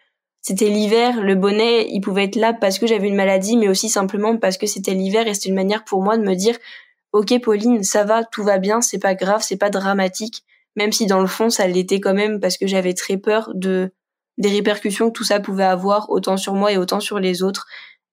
c'était 0.41 0.69
l'hiver, 0.69 1.23
le 1.23 1.37
bonnet, 1.37 1.87
il 1.89 2.01
pouvait 2.01 2.25
être 2.25 2.37
là 2.37 2.53
parce 2.53 2.81
que 2.81 2.87
j'avais 2.89 3.07
une 3.07 3.15
maladie, 3.15 3.57
mais 3.57 3.69
aussi 3.69 3.89
simplement 3.89 4.37
parce 4.37 4.59
que 4.59 4.67
c'était 4.67 4.95
l'hiver 4.95 5.29
et 5.29 5.35
c'était 5.35 5.51
une 5.51 5.55
manière 5.55 5.85
pour 5.85 6.03
moi 6.03 6.19
de 6.19 6.25
me 6.25 6.35
dire, 6.35 6.59
ok 7.13 7.41
Pauline, 7.41 7.85
ça 7.85 8.03
va, 8.03 8.25
tout 8.25 8.43
va 8.43 8.59
bien, 8.59 8.81
c'est 8.81 8.99
pas 8.99 9.15
grave, 9.15 9.43
c'est 9.45 9.57
pas 9.57 9.71
dramatique, 9.71 10.43
même 10.75 10.91
si 10.91 11.07
dans 11.07 11.21
le 11.21 11.29
fond 11.29 11.49
ça 11.49 11.69
l'était 11.69 12.01
quand 12.01 12.15
même 12.15 12.41
parce 12.41 12.59
que 12.59 12.67
j'avais 12.67 12.95
très 12.95 13.19
peur 13.19 13.53
de 13.55 13.93
des 14.39 14.49
répercussions 14.49 15.09
que 15.09 15.13
tout 15.13 15.25
ça 15.25 15.41
pouvait 15.41 15.65
avoir 15.65 16.11
autant 16.11 16.37
sur 16.37 16.55
moi 16.55 16.73
et 16.73 16.79
autant 16.79 17.01
sur 17.01 17.19
les 17.19 17.43
autres. 17.43 17.67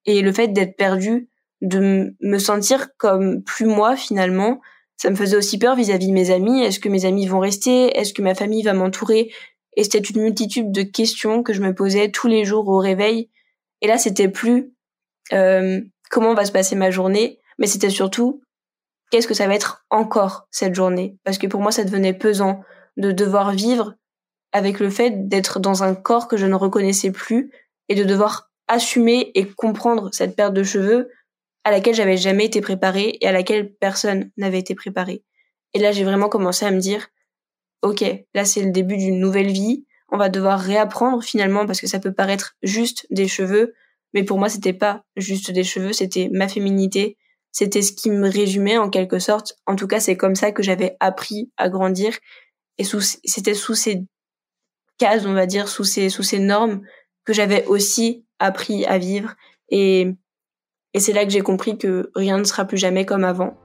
Et 0.06 0.22
le 0.22 0.32
fait 0.32 0.50
d'être 0.50 0.76
perdu, 0.76 1.30
de 1.62 2.16
me 2.22 2.38
sentir 2.38 2.90
comme 2.98 3.44
plus 3.44 3.66
moi 3.66 3.96
finalement, 3.96 4.62
ça 4.98 5.10
me 5.10 5.16
faisait 5.16 5.38
aussi 5.38 5.58
peur 5.58 5.76
vis-à-vis 5.76 6.08
de 6.08 6.14
mes 6.14 6.32
amis. 6.32 6.62
Est-ce 6.62 6.80
que 6.80 6.90
mes 6.90 7.06
amis 7.06 7.28
vont 7.28 7.40
rester? 7.40 7.98
Est-ce 7.98 8.14
que 8.14 8.22
ma 8.22 8.36
famille 8.36 8.64
va 8.64 8.74
m'entourer? 8.74 9.32
Et 9.78 9.84
c'était 9.84 10.00
une 10.00 10.22
multitude 10.22 10.72
de 10.72 10.82
questions 10.82 11.42
que 11.42 11.54
je 11.54 11.62
me 11.62 11.74
posais 11.74 12.12
tous 12.12 12.28
les 12.28 12.44
jours 12.44 12.68
au 12.68 12.80
réveil. 12.80 13.30
Et 13.82 13.88
là, 13.88 13.98
c'était 13.98 14.28
plus 14.28 14.74
euh, 15.32 15.80
comment 16.10 16.34
va 16.34 16.44
se 16.44 16.52
passer 16.52 16.76
ma 16.76 16.92
journée, 16.92 17.40
mais 17.60 17.68
c'était 17.68 17.90
surtout 17.90 18.42
qu'est-ce 19.10 19.28
que 19.28 19.34
ça 19.34 19.48
va 19.48 19.56
être 19.56 19.86
encore 19.90 20.48
cette 20.52 20.76
journée? 20.76 21.18
Parce 21.24 21.38
que 21.38 21.48
pour 21.48 21.62
moi, 21.62 21.72
ça 21.72 21.86
devenait 21.86 22.14
pesant 22.14 22.62
de 22.98 23.12
devoir 23.12 23.52
vivre 23.52 23.96
avec 24.52 24.80
le 24.80 24.90
fait 24.90 25.28
d'être 25.28 25.60
dans 25.60 25.84
un 25.84 25.96
corps 25.96 26.28
que 26.28 26.38
je 26.38 26.46
ne 26.46 26.56
reconnaissais 26.56 27.12
plus 27.12 27.52
et 27.88 27.96
de 27.96 28.04
devoir 28.04 28.50
assumer 28.68 29.32
et 29.36 29.46
comprendre 29.46 30.10
cette 30.14 30.36
perte 30.36 30.54
de 30.54 30.64
cheveux 30.64 31.10
à 31.64 31.72
laquelle 31.72 31.96
j'avais 31.96 32.18
jamais 32.18 32.46
été 32.46 32.62
préparée 32.62 33.18
et 33.22 33.28
à 33.28 33.32
laquelle 33.32 33.74
personne 33.74 34.32
n'avait 34.38 34.60
été 34.60 34.76
préparé. 34.76 35.24
Et 35.74 35.80
là, 35.80 35.92
j'ai 35.92 36.04
vraiment 36.04 36.30
commencé 36.30 36.66
à 36.66 36.72
me 36.72 36.80
dire, 36.80 37.08
ok, 37.82 38.04
là 38.34 38.46
c'est 38.46 38.64
le 38.64 38.72
début 38.72 38.98
d'une 38.98 39.20
nouvelle 39.20 39.52
vie. 39.52 39.86
On 40.12 40.18
va 40.18 40.30
devoir 40.30 40.60
réapprendre 40.60 41.24
finalement 41.24 41.66
parce 41.66 41.82
que 41.82 41.88
ça 41.88 42.00
peut 42.00 42.14
paraître 42.14 42.56
juste 42.64 43.06
des 43.12 43.28
cheveux, 43.28 43.74
mais 44.14 44.24
pour 44.24 44.40
moi 44.40 44.50
c'était 44.50 44.74
pas 44.74 45.04
juste 45.16 45.52
des 45.52 45.64
cheveux, 45.64 45.94
c'était 45.94 46.30
ma 46.32 46.48
féminité, 46.48 47.18
c'était 47.52 47.82
ce 47.82 47.94
qui 47.94 48.10
me 48.10 48.30
résumait 48.30 48.78
en 48.78 48.90
quelque 48.90 49.20
sorte. 49.20 49.56
En 49.66 49.76
tout 49.76 49.88
cas, 49.88 50.00
c'est 50.00 50.18
comme 50.18 50.36
ça 50.36 50.52
que 50.52 50.64
j'avais 50.64 50.96
appris 51.00 51.52
à 51.58 51.70
grandir 51.70 52.18
et 52.78 52.84
c'était 52.84 53.54
sous 53.54 53.76
ces 53.76 54.04
cases, 55.00 55.26
on 55.26 55.34
va 55.34 55.48
dire, 55.48 55.68
sous 55.68 55.84
ces 55.84 56.40
normes 56.40 56.82
que 57.26 57.34
j'avais 57.34 57.66
aussi 57.66 58.26
appris 58.38 58.86
à 58.86 58.98
vivre 58.98 59.36
et 59.70 60.14
et 60.94 61.00
c'est 61.00 61.14
là 61.14 61.24
que 61.24 61.30
j'ai 61.30 61.42
compris 61.42 61.78
que 61.78 62.10
rien 62.16 62.40
ne 62.40 62.44
sera 62.44 62.66
plus 62.66 62.78
jamais 62.78 63.06
comme 63.06 63.24
avant. 63.24 63.56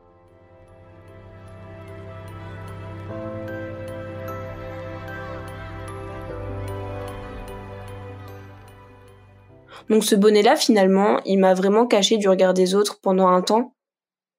Donc 9.88 10.04
ce 10.04 10.14
bonnet-là, 10.14 10.56
finalement, 10.56 11.20
il 11.24 11.38
m'a 11.38 11.54
vraiment 11.54 11.86
caché 11.86 12.16
du 12.16 12.28
regard 12.28 12.54
des 12.54 12.74
autres 12.74 13.00
pendant 13.00 13.28
un 13.28 13.42
temps, 13.42 13.74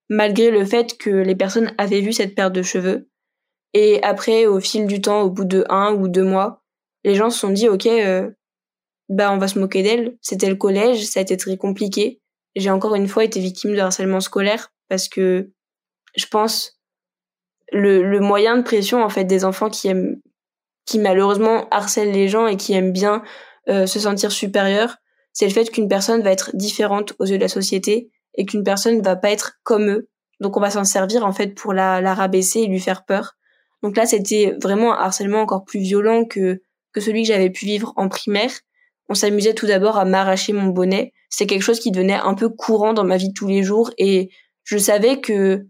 malgré 0.10 0.50
le 0.52 0.66
fait 0.66 0.98
que 0.98 1.10
les 1.10 1.36
personnes 1.36 1.74
avaient 1.78 2.02
vu 2.02 2.14
cette 2.14 2.36
paire 2.36 2.52
de 2.52 2.62
cheveux. 2.62 3.10
Et 3.74 4.02
après, 4.04 4.46
au 4.46 4.60
fil 4.60 4.88
du 4.88 5.02
temps, 5.02 5.22
au 5.22 5.30
bout 5.30 5.46
de 5.46 5.66
un 5.70 5.94
ou 5.94 6.08
deux 6.08 6.24
mois, 6.24 6.64
les 7.06 7.16
gens 7.16 7.30
se 7.30 7.40
sont 7.40 7.52
dit, 7.52 7.70
ok, 7.70 7.86
euh, 7.86 8.30
bah 9.10 9.32
on 9.32 9.38
va 9.38 9.48
se 9.48 9.60
moquer 9.60 9.84
d'elle. 9.84 10.18
C'était 10.22 10.50
le 10.50 10.56
collège, 10.56 11.06
ça 11.06 11.20
a 11.20 11.24
été 11.24 11.38
très 11.38 11.56
compliqué. 11.56 12.20
J'ai 12.56 12.72
encore 12.72 12.96
une 12.96 13.08
fois 13.08 13.24
été 13.24 13.40
victime 13.40 13.76
de 13.76 13.80
harcèlement 13.80 14.20
scolaire 14.20 14.74
parce 14.90 15.08
que 15.08 15.52
je 16.16 16.26
pense 16.26 16.80
le, 17.72 18.04
le 18.04 18.20
moyen 18.20 18.58
de 18.58 18.64
pression 18.64 19.04
en 19.04 19.10
fait 19.10 19.26
des 19.26 19.46
enfants 19.46 19.70
qui 19.70 19.88
aiment 19.88 20.20
qui 20.86 21.00
malheureusement 21.00 21.68
harcèlent 21.70 22.12
les 22.12 22.28
gens 22.28 22.48
et 22.48 22.58
qui 22.58 22.74
aiment 22.74 22.92
bien 22.92 23.24
euh, 23.70 23.88
se 23.88 24.00
sentir 24.00 24.32
supérieur, 24.32 24.98
c'est 25.34 25.48
le 25.48 25.54
fait 25.54 25.70
qu'une 25.72 25.88
personne 25.88 26.22
va 26.22 26.32
être 26.32 26.56
différente 26.56 27.14
aux 27.20 27.26
yeux 27.26 27.38
de 27.38 27.42
la 27.42 27.48
société 27.48 28.12
et 28.36 28.46
qu'une 28.46 28.64
personne 28.64 28.98
ne 28.98 29.04
va 29.04 29.16
pas 29.16 29.32
être 29.32 29.54
comme 29.64 29.90
eux. 29.90 30.10
Donc 30.40 30.58
on 30.58 30.60
va 30.60 30.70
s'en 30.70 30.84
servir 30.84 31.26
en 31.26 31.34
fait 31.34 31.56
pour 31.56 31.74
la, 31.74 32.02
la 32.02 32.14
rabaisser 32.14 32.62
et 32.62 32.68
lui 32.68 32.80
faire 32.80 33.06
peur. 33.06 33.34
Donc 33.82 33.98
là 33.98 34.06
c'était 34.06 34.56
vraiment 34.62 34.94
un 34.94 35.04
harcèlement 35.04 35.42
encore 35.42 35.66
plus 35.66 35.80
violent 35.80 36.26
que 36.26 36.62
que 36.96 37.02
celui 37.02 37.24
que 37.24 37.28
j'avais 37.28 37.50
pu 37.50 37.66
vivre 37.66 37.92
en 37.98 38.08
primaire. 38.08 38.52
On 39.10 39.16
s'amusait 39.16 39.54
tout 39.54 39.68
d'abord 39.68 39.98
à 39.98 40.06
m'arracher 40.06 40.54
mon 40.54 40.68
bonnet. 40.68 41.12
C'est 41.30 41.46
quelque 41.46 41.62
chose 41.62 41.82
qui 41.82 41.92
devenait 41.92 42.14
un 42.14 42.34
peu 42.36 42.48
courant 42.48 42.94
dans 42.94 43.04
ma 43.04 43.18
vie 43.18 43.28
de 43.28 43.34
tous 43.34 43.48
les 43.48 43.64
jours 43.64 43.92
et 43.98 44.30
je 44.64 44.78
savais 44.78 45.20
que 45.20 45.66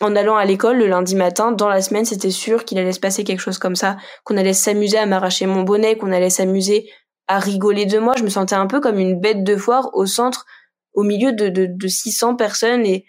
en 0.00 0.16
allant 0.16 0.36
à 0.36 0.44
l'école 0.46 0.78
le 0.78 0.86
lundi 0.86 1.16
matin, 1.16 1.52
dans 1.52 1.68
la 1.68 1.82
semaine, 1.82 2.06
c'était 2.06 2.30
sûr 2.30 2.64
qu'il 2.64 2.78
allait 2.78 2.92
se 2.92 3.00
passer 3.00 3.24
quelque 3.24 3.40
chose 3.40 3.58
comme 3.58 3.76
ça, 3.76 3.98
qu'on 4.24 4.36
allait 4.38 4.54
s'amuser 4.54 4.96
à 4.96 5.04
m'arracher 5.04 5.44
mon 5.44 5.62
bonnet, 5.62 5.98
qu'on 5.98 6.12
allait 6.12 6.30
s'amuser 6.30 6.88
à 7.26 7.38
rigoler 7.38 7.84
de 7.84 7.98
moi. 7.98 8.14
Je 8.16 8.22
me 8.22 8.30
sentais 8.30 8.54
un 8.54 8.66
peu 8.66 8.80
comme 8.80 8.98
une 8.98 9.20
bête 9.20 9.42
de 9.44 9.56
foire 9.56 9.90
au 9.92 10.06
centre, 10.06 10.46
au 10.94 11.02
milieu 11.02 11.32
de, 11.32 11.48
de, 11.48 11.66
de 11.66 11.88
600 11.88 12.36
personnes 12.36 12.86
et 12.86 13.04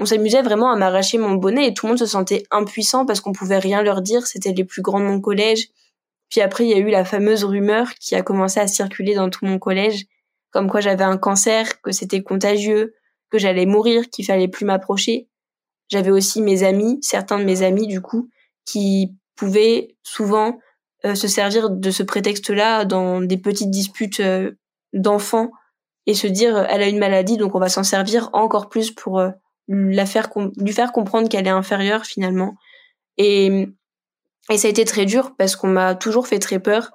on 0.00 0.06
s'amusait 0.06 0.42
vraiment 0.42 0.72
à 0.72 0.76
m'arracher 0.76 1.18
mon 1.18 1.34
bonnet 1.34 1.68
et 1.68 1.74
tout 1.74 1.86
le 1.86 1.90
monde 1.90 1.98
se 1.98 2.06
sentait 2.06 2.44
impuissant 2.50 3.04
parce 3.04 3.20
qu'on 3.20 3.32
pouvait 3.32 3.58
rien 3.58 3.82
leur 3.82 4.00
dire. 4.00 4.26
C'était 4.26 4.52
les 4.52 4.64
plus 4.64 4.80
grands 4.80 5.00
de 5.00 5.04
mon 5.04 5.20
collège. 5.20 5.68
Puis 6.32 6.40
après, 6.40 6.64
il 6.64 6.70
y 6.70 6.74
a 6.74 6.78
eu 6.78 6.88
la 6.88 7.04
fameuse 7.04 7.44
rumeur 7.44 7.92
qui 8.00 8.14
a 8.14 8.22
commencé 8.22 8.58
à 8.58 8.66
circuler 8.66 9.14
dans 9.14 9.28
tout 9.28 9.44
mon 9.44 9.58
collège, 9.58 10.06
comme 10.50 10.70
quoi 10.70 10.80
j'avais 10.80 11.04
un 11.04 11.18
cancer, 11.18 11.82
que 11.82 11.92
c'était 11.92 12.22
contagieux, 12.22 12.94
que 13.30 13.36
j'allais 13.36 13.66
mourir, 13.66 14.08
qu'il 14.08 14.24
fallait 14.24 14.48
plus 14.48 14.64
m'approcher. 14.64 15.28
J'avais 15.90 16.10
aussi 16.10 16.40
mes 16.40 16.62
amis, 16.62 16.98
certains 17.02 17.38
de 17.38 17.44
mes 17.44 17.60
amis 17.60 17.86
du 17.86 18.00
coup, 18.00 18.30
qui 18.64 19.14
pouvaient 19.36 19.94
souvent 20.02 20.58
euh, 21.04 21.14
se 21.14 21.28
servir 21.28 21.68
de 21.68 21.90
ce 21.90 22.02
prétexte-là 22.02 22.86
dans 22.86 23.20
des 23.20 23.36
petites 23.36 23.70
disputes 23.70 24.20
euh, 24.20 24.52
d'enfants 24.94 25.50
et 26.06 26.14
se 26.14 26.26
dire 26.26 26.56
elle 26.70 26.82
a 26.82 26.88
une 26.88 26.98
maladie 26.98 27.36
donc 27.36 27.54
on 27.54 27.60
va 27.60 27.68
s'en 27.68 27.84
servir 27.84 28.30
encore 28.32 28.70
plus 28.70 28.90
pour 28.90 29.18
euh, 29.20 29.30
la 29.68 30.06
faire 30.06 30.30
lui 30.56 30.72
faire 30.72 30.92
comprendre 30.92 31.28
qu'elle 31.28 31.46
est 31.46 31.50
inférieure 31.50 32.04
finalement 32.04 32.54
et 33.18 33.68
et 34.50 34.58
ça 34.58 34.68
a 34.68 34.70
été 34.70 34.84
très 34.84 35.04
dur 35.04 35.34
parce 35.36 35.56
qu'on 35.56 35.68
m'a 35.68 35.94
toujours 35.94 36.26
fait 36.26 36.38
très 36.38 36.58
peur. 36.58 36.92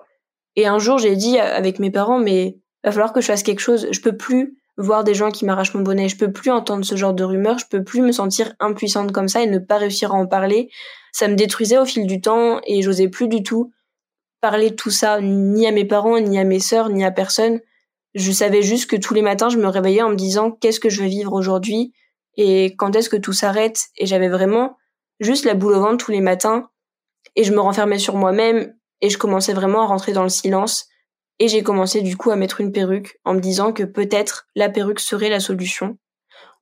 Et 0.56 0.68
un 0.68 0.80
jour, 0.80 0.98
j'ai 0.98 1.16
dit 1.16 1.40
avec 1.40 1.80
mes 1.80 1.92
parents, 1.92 2.20
mais 2.20 2.58
va 2.84 2.92
falloir 2.92 3.14
que 3.14 3.22
je 3.22 3.28
fasse 3.28 3.44
quelque 3.44 3.60
chose. 3.60 3.88
Je 3.92 4.02
peux 4.02 4.16
plus 4.16 4.58
voir 4.78 5.04
des 5.04 5.14
gens 5.14 5.32
qui 5.32 5.46
m'arrachent 5.46 5.74
mon 5.74 5.82
bonnet. 5.82 6.10
Je 6.10 6.18
peux 6.18 6.32
plus 6.32 6.52
entendre 6.52 6.86
ce 6.86 6.96
genre 6.96 7.14
de 7.14 7.24
rumeurs. 7.24 7.60
Je 7.60 7.66
peux 7.68 7.84
plus 7.84 8.02
me 8.02 8.12
sentir 8.12 8.54
impuissante 8.60 9.12
comme 9.12 9.28
ça 9.28 9.42
et 9.42 9.48
ne 9.48 9.60
pas 9.60 9.78
réussir 9.78 10.14
à 10.14 10.16
en 10.16 10.28
parler. 10.28 10.70
Ça 11.12 11.28
me 11.28 11.36
détruisait 11.36 11.78
au 11.78 11.86
fil 11.86 12.06
du 12.06 12.22
temps 12.22 12.60
et 12.66 12.82
j'osais 12.82 13.08
plus 13.08 13.28
du 13.28 13.44
tout 13.44 13.72
parler 14.40 14.76
tout 14.76 14.92
ça, 14.92 15.20
ni 15.20 15.66
à 15.68 15.72
mes 15.72 15.86
parents, 15.86 16.20
ni 16.20 16.38
à 16.38 16.44
mes 16.44 16.60
sœurs, 16.60 16.90
ni 16.90 17.04
à 17.04 17.12
personne. 17.12 17.60
Je 18.14 18.32
savais 18.32 18.62
juste 18.62 18.90
que 18.90 18.96
tous 18.96 19.14
les 19.14 19.24
matins, 19.24 19.50
je 19.50 19.58
me 19.58 19.68
réveillais 19.68 20.04
en 20.04 20.10
me 20.10 20.16
disant 20.16 20.52
qu'est-ce 20.52 20.80
que 20.80 20.90
je 20.90 21.02
vais 21.02 21.10
vivre 21.10 21.34
aujourd'hui 21.34 21.92
et 22.36 22.76
quand 22.78 22.96
est-ce 22.96 23.10
que 23.10 23.18
tout 23.18 23.34
s'arrête? 23.34 23.88
Et 23.98 24.06
j'avais 24.06 24.30
vraiment 24.30 24.78
juste 25.20 25.44
la 25.46 25.56
boule 25.56 25.74
au 25.74 25.82
ventre 25.82 26.06
tous 26.06 26.12
les 26.12 26.22
matins 26.22 26.70
et 27.36 27.44
je 27.44 27.54
me 27.54 27.60
renfermais 27.60 28.00
sur 28.00 28.16
moi-même 28.16 28.74
et 29.02 29.10
je 29.10 29.18
commençais 29.18 29.54
vraiment 29.54 29.82
à 29.82 29.86
rentrer 29.86 30.14
dans 30.14 30.24
le 30.24 30.30
silence. 30.30 30.88
Et 31.40 31.48
j'ai 31.48 31.62
commencé 31.62 32.02
du 32.02 32.18
coup 32.18 32.32
à 32.32 32.36
mettre 32.36 32.62
une 32.62 32.72
perruque 32.72 33.20
en 33.24 33.36
me 33.36 33.40
disant 33.40 33.72
que 33.72 33.84
peut-être 33.84 34.48
la 34.56 34.70
perruque 34.70 35.00
serait 35.00 35.30
la 35.30 35.40
solution. 35.40 35.98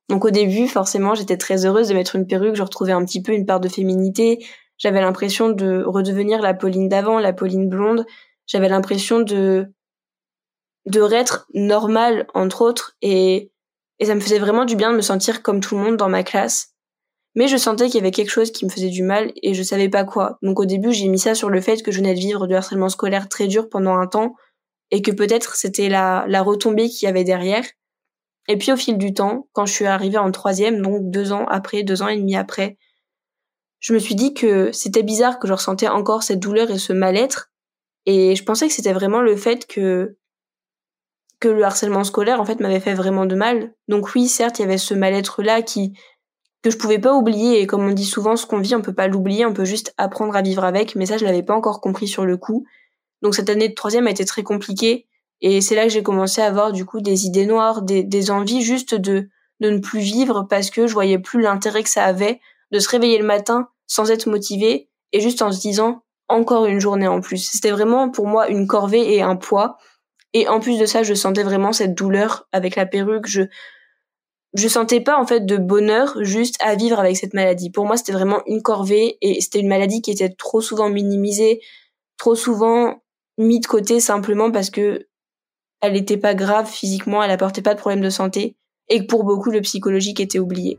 Donc 0.08 0.24
au 0.24 0.30
début, 0.30 0.68
forcément, 0.68 1.14
j'étais 1.14 1.38
très 1.38 1.64
heureuse 1.64 1.88
de 1.88 1.94
mettre 1.94 2.14
une 2.14 2.26
perruque, 2.26 2.54
je 2.54 2.62
retrouvais 2.62 2.92
un 2.92 3.04
petit 3.04 3.22
peu 3.22 3.32
une 3.32 3.46
part 3.46 3.60
de 3.60 3.68
féminité, 3.68 4.44
j'avais 4.78 5.00
l'impression 5.00 5.48
de 5.48 5.82
redevenir 5.84 6.42
la 6.42 6.54
Pauline 6.54 6.88
d'avant, 6.88 7.18
la 7.18 7.32
Pauline 7.32 7.68
blonde, 7.68 8.06
j'avais 8.46 8.68
l'impression 8.68 9.20
de 9.20 9.66
de 10.84 11.12
être 11.12 11.48
normale 11.52 12.28
entre 12.34 12.62
autres 12.62 12.96
et 13.02 13.50
et 13.98 14.04
ça 14.04 14.14
me 14.14 14.20
faisait 14.20 14.38
vraiment 14.38 14.66
du 14.66 14.76
bien 14.76 14.92
de 14.92 14.96
me 14.96 15.02
sentir 15.02 15.42
comme 15.42 15.60
tout 15.60 15.76
le 15.76 15.82
monde 15.82 15.96
dans 15.96 16.08
ma 16.10 16.22
classe. 16.22 16.75
Mais 17.36 17.46
je 17.48 17.56
sentais 17.56 17.86
qu'il 17.86 17.96
y 17.96 17.98
avait 17.98 18.10
quelque 18.10 18.30
chose 18.30 18.50
qui 18.50 18.64
me 18.64 18.70
faisait 18.70 18.88
du 18.88 19.02
mal 19.02 19.32
et 19.42 19.54
je 19.54 19.62
savais 19.62 19.88
pas 19.88 20.04
quoi. 20.04 20.38
Donc 20.42 20.58
au 20.58 20.64
début, 20.64 20.92
j'ai 20.92 21.06
mis 21.06 21.18
ça 21.18 21.34
sur 21.34 21.50
le 21.50 21.60
fait 21.60 21.82
que 21.82 21.92
je 21.92 21.98
venais 21.98 22.14
de 22.14 22.18
vivre 22.18 22.46
du 22.46 22.54
harcèlement 22.54 22.88
scolaire 22.88 23.28
très 23.28 23.46
dur 23.46 23.68
pendant 23.68 23.96
un 23.96 24.06
temps 24.06 24.34
et 24.90 25.02
que 25.02 25.10
peut-être 25.12 25.54
c'était 25.54 25.88
la, 25.88 26.24
la 26.28 26.42
retombée 26.42 26.88
qu'il 26.88 27.06
y 27.06 27.08
avait 27.08 27.24
derrière. 27.24 27.64
Et 28.48 28.56
puis 28.56 28.72
au 28.72 28.76
fil 28.76 28.96
du 28.96 29.12
temps, 29.12 29.48
quand 29.52 29.66
je 29.66 29.72
suis 29.72 29.86
arrivée 29.86 30.18
en 30.18 30.30
troisième, 30.30 30.80
donc 30.80 31.10
deux 31.10 31.32
ans 31.32 31.46
après, 31.48 31.82
deux 31.82 32.02
ans 32.02 32.08
et 32.08 32.16
demi 32.16 32.36
après, 32.36 32.78
je 33.80 33.92
me 33.92 33.98
suis 33.98 34.14
dit 34.14 34.34
que 34.34 34.72
c'était 34.72 35.02
bizarre 35.02 35.38
que 35.38 35.46
je 35.46 35.52
ressentais 35.52 35.88
encore 35.88 36.22
cette 36.22 36.40
douleur 36.40 36.70
et 36.70 36.78
ce 36.78 36.92
mal-être. 36.92 37.50
Et 38.06 38.34
je 38.34 38.44
pensais 38.44 38.68
que 38.68 38.72
c'était 38.72 38.92
vraiment 38.92 39.20
le 39.20 39.36
fait 39.36 39.66
que 39.66 40.16
que 41.38 41.48
le 41.48 41.64
harcèlement 41.64 42.02
scolaire 42.02 42.40
en 42.40 42.46
fait 42.46 42.60
m'avait 42.60 42.80
fait 42.80 42.94
vraiment 42.94 43.26
de 43.26 43.34
mal. 43.34 43.74
Donc 43.88 44.14
oui, 44.14 44.26
certes, 44.26 44.58
il 44.58 44.62
y 44.62 44.64
avait 44.64 44.78
ce 44.78 44.94
mal-être 44.94 45.42
là 45.42 45.60
qui 45.60 45.92
que 46.66 46.72
je 46.72 46.78
pouvais 46.78 46.98
pas 46.98 47.14
oublier. 47.14 47.60
Et 47.60 47.66
comme 47.66 47.86
on 47.86 47.92
dit 47.92 48.04
souvent 48.04 48.36
ce 48.36 48.44
qu'on 48.44 48.58
vit 48.58 48.74
on 48.74 48.82
peut 48.82 48.94
pas 48.94 49.06
l'oublier. 49.06 49.46
On 49.46 49.52
peut 49.52 49.64
juste 49.64 49.94
apprendre 49.98 50.34
à 50.34 50.42
vivre 50.42 50.64
avec. 50.64 50.96
Mais 50.96 51.06
ça 51.06 51.16
je 51.16 51.24
l'avais 51.24 51.42
pas 51.42 51.54
encore 51.54 51.80
compris 51.80 52.08
sur 52.08 52.24
le 52.24 52.36
coup. 52.36 52.66
Donc 53.22 53.34
cette 53.34 53.48
année 53.48 53.68
de 53.68 53.74
troisième 53.74 54.06
a 54.06 54.10
été 54.10 54.24
très 54.24 54.42
compliquée. 54.42 55.06
Et 55.40 55.60
c'est 55.60 55.76
là 55.76 55.84
que 55.84 55.90
j'ai 55.90 56.02
commencé 56.02 56.40
à 56.40 56.46
avoir 56.46 56.72
du 56.72 56.84
coup 56.84 57.00
des 57.00 57.26
idées 57.26 57.46
noires 57.46 57.82
des, 57.82 58.02
des 58.02 58.30
envies 58.30 58.62
juste 58.62 58.94
de 58.94 59.28
de 59.60 59.70
ne 59.70 59.78
plus 59.78 60.00
vivre 60.00 60.46
parce 60.50 60.70
que 60.70 60.86
je 60.86 60.92
voyais 60.92 61.18
plus 61.18 61.40
l'intérêt 61.40 61.82
que 61.82 61.88
ça 61.88 62.04
avait 62.04 62.40
de 62.72 62.78
se 62.78 62.88
réveiller 62.90 63.18
le 63.18 63.24
matin 63.24 63.68
sans 63.86 64.10
être 64.10 64.28
motivé 64.28 64.90
et 65.12 65.20
juste 65.20 65.40
en 65.40 65.52
se 65.52 65.60
disant 65.60 66.02
encore 66.28 66.66
une 66.66 66.80
journée 66.80 67.06
en 67.06 67.20
plus. 67.20 67.38
C'était 67.38 67.70
vraiment 67.70 68.10
pour 68.10 68.26
moi 68.26 68.48
une 68.48 68.66
corvée 68.66 69.14
et 69.14 69.22
un 69.22 69.36
poids. 69.36 69.78
Et 70.34 70.48
en 70.48 70.60
plus 70.60 70.78
de 70.78 70.84
ça 70.84 71.04
je 71.04 71.14
sentais 71.14 71.44
vraiment 71.44 71.72
cette 71.72 71.94
douleur 71.94 72.48
avec 72.52 72.74
la 72.76 72.86
perruque. 72.86 73.28
Je 73.28 73.42
je 74.56 74.68
sentais 74.68 75.00
pas 75.00 75.18
en 75.18 75.26
fait 75.26 75.44
de 75.44 75.58
bonheur 75.58 76.16
juste 76.22 76.56
à 76.60 76.76
vivre 76.76 76.98
avec 76.98 77.16
cette 77.16 77.34
maladie. 77.34 77.70
Pour 77.70 77.84
moi, 77.84 77.98
c'était 77.98 78.12
vraiment 78.12 78.42
une 78.46 78.62
corvée 78.62 79.18
et 79.20 79.40
c'était 79.42 79.60
une 79.60 79.68
maladie 79.68 80.00
qui 80.00 80.10
était 80.10 80.30
trop 80.30 80.62
souvent 80.62 80.88
minimisée, 80.88 81.60
trop 82.16 82.34
souvent 82.34 83.02
mise 83.36 83.60
de 83.60 83.66
côté 83.66 84.00
simplement 84.00 84.50
parce 84.50 84.70
que 84.70 85.08
elle 85.82 85.92
n'était 85.92 86.16
pas 86.16 86.34
grave 86.34 86.70
physiquement, 86.70 87.22
elle 87.22 87.30
apportait 87.30 87.60
pas 87.60 87.74
de 87.74 87.78
problème 87.78 88.00
de 88.00 88.08
santé 88.08 88.56
et 88.88 89.00
que 89.00 89.06
pour 89.06 89.24
beaucoup 89.24 89.50
le 89.50 89.60
psychologique 89.60 90.20
était 90.20 90.38
oublié. 90.38 90.78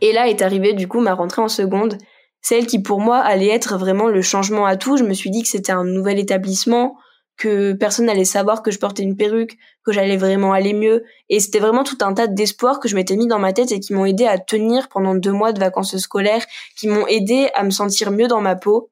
Et 0.00 0.12
là 0.12 0.28
est 0.28 0.42
arrivée 0.42 0.72
du 0.72 0.88
coup 0.88 1.00
ma 1.00 1.14
rentrée 1.14 1.42
en 1.42 1.48
seconde 1.48 1.96
celle 2.42 2.66
qui 2.66 2.82
pour 2.82 3.00
moi 3.00 3.18
allait 3.18 3.48
être 3.48 3.78
vraiment 3.78 4.08
le 4.08 4.20
changement 4.20 4.66
à 4.66 4.76
tout. 4.76 4.96
Je 4.96 5.04
me 5.04 5.14
suis 5.14 5.30
dit 5.30 5.42
que 5.42 5.48
c'était 5.48 5.72
un 5.72 5.84
nouvel 5.84 6.18
établissement, 6.18 6.96
que 7.36 7.72
personne 7.72 8.06
n'allait 8.06 8.24
savoir 8.24 8.62
que 8.62 8.70
je 8.70 8.78
portais 8.78 9.02
une 9.02 9.16
perruque, 9.16 9.56
que 9.84 9.92
j'allais 9.92 10.16
vraiment 10.16 10.52
aller 10.52 10.74
mieux. 10.74 11.04
Et 11.28 11.40
c'était 11.40 11.60
vraiment 11.60 11.84
tout 11.84 11.98
un 12.02 12.12
tas 12.12 12.26
d'espoirs 12.26 12.80
que 12.80 12.88
je 12.88 12.96
m'étais 12.96 13.16
mis 13.16 13.26
dans 13.26 13.38
ma 13.38 13.52
tête 13.52 13.72
et 13.72 13.80
qui 13.80 13.94
m'ont 13.94 14.04
aidé 14.04 14.26
à 14.26 14.38
tenir 14.38 14.88
pendant 14.88 15.14
deux 15.14 15.32
mois 15.32 15.52
de 15.52 15.60
vacances 15.60 15.96
scolaires, 15.96 16.44
qui 16.76 16.88
m'ont 16.88 17.06
aidé 17.06 17.48
à 17.54 17.62
me 17.62 17.70
sentir 17.70 18.10
mieux 18.10 18.28
dans 18.28 18.40
ma 18.40 18.56
peau. 18.56 18.90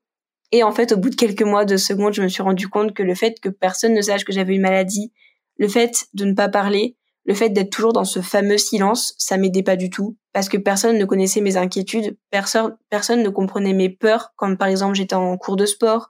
Et 0.52 0.62
en 0.62 0.72
fait, 0.72 0.92
au 0.92 0.96
bout 0.96 1.10
de 1.10 1.16
quelques 1.16 1.42
mois 1.42 1.64
de 1.64 1.76
seconde, 1.76 2.14
je 2.14 2.22
me 2.22 2.28
suis 2.28 2.42
rendu 2.42 2.68
compte 2.68 2.94
que 2.94 3.02
le 3.02 3.14
fait 3.14 3.38
que 3.40 3.48
personne 3.48 3.94
ne 3.94 4.02
sache 4.02 4.24
que 4.24 4.32
j'avais 4.32 4.54
une 4.54 4.62
maladie, 4.62 5.12
le 5.58 5.68
fait 5.68 6.06
de 6.14 6.24
ne 6.24 6.34
pas 6.34 6.48
parler, 6.48 6.96
le 7.24 7.34
fait 7.34 7.50
d'être 7.50 7.70
toujours 7.70 7.92
dans 7.92 8.04
ce 8.04 8.20
fameux 8.20 8.58
silence, 8.58 9.14
ça 9.18 9.36
m'aidait 9.36 9.62
pas 9.62 9.76
du 9.76 9.90
tout 9.90 10.16
parce 10.32 10.48
que 10.48 10.56
personne 10.56 10.98
ne 10.98 11.04
connaissait 11.04 11.40
mes 11.40 11.56
inquiétudes, 11.56 12.16
personne, 12.30 12.76
ne 13.22 13.28
comprenait 13.28 13.72
mes 13.72 13.90
peurs 13.90 14.32
quand 14.36 14.54
par 14.56 14.68
exemple 14.68 14.94
j'étais 14.94 15.14
en 15.14 15.36
cours 15.36 15.56
de 15.56 15.66
sport, 15.66 16.08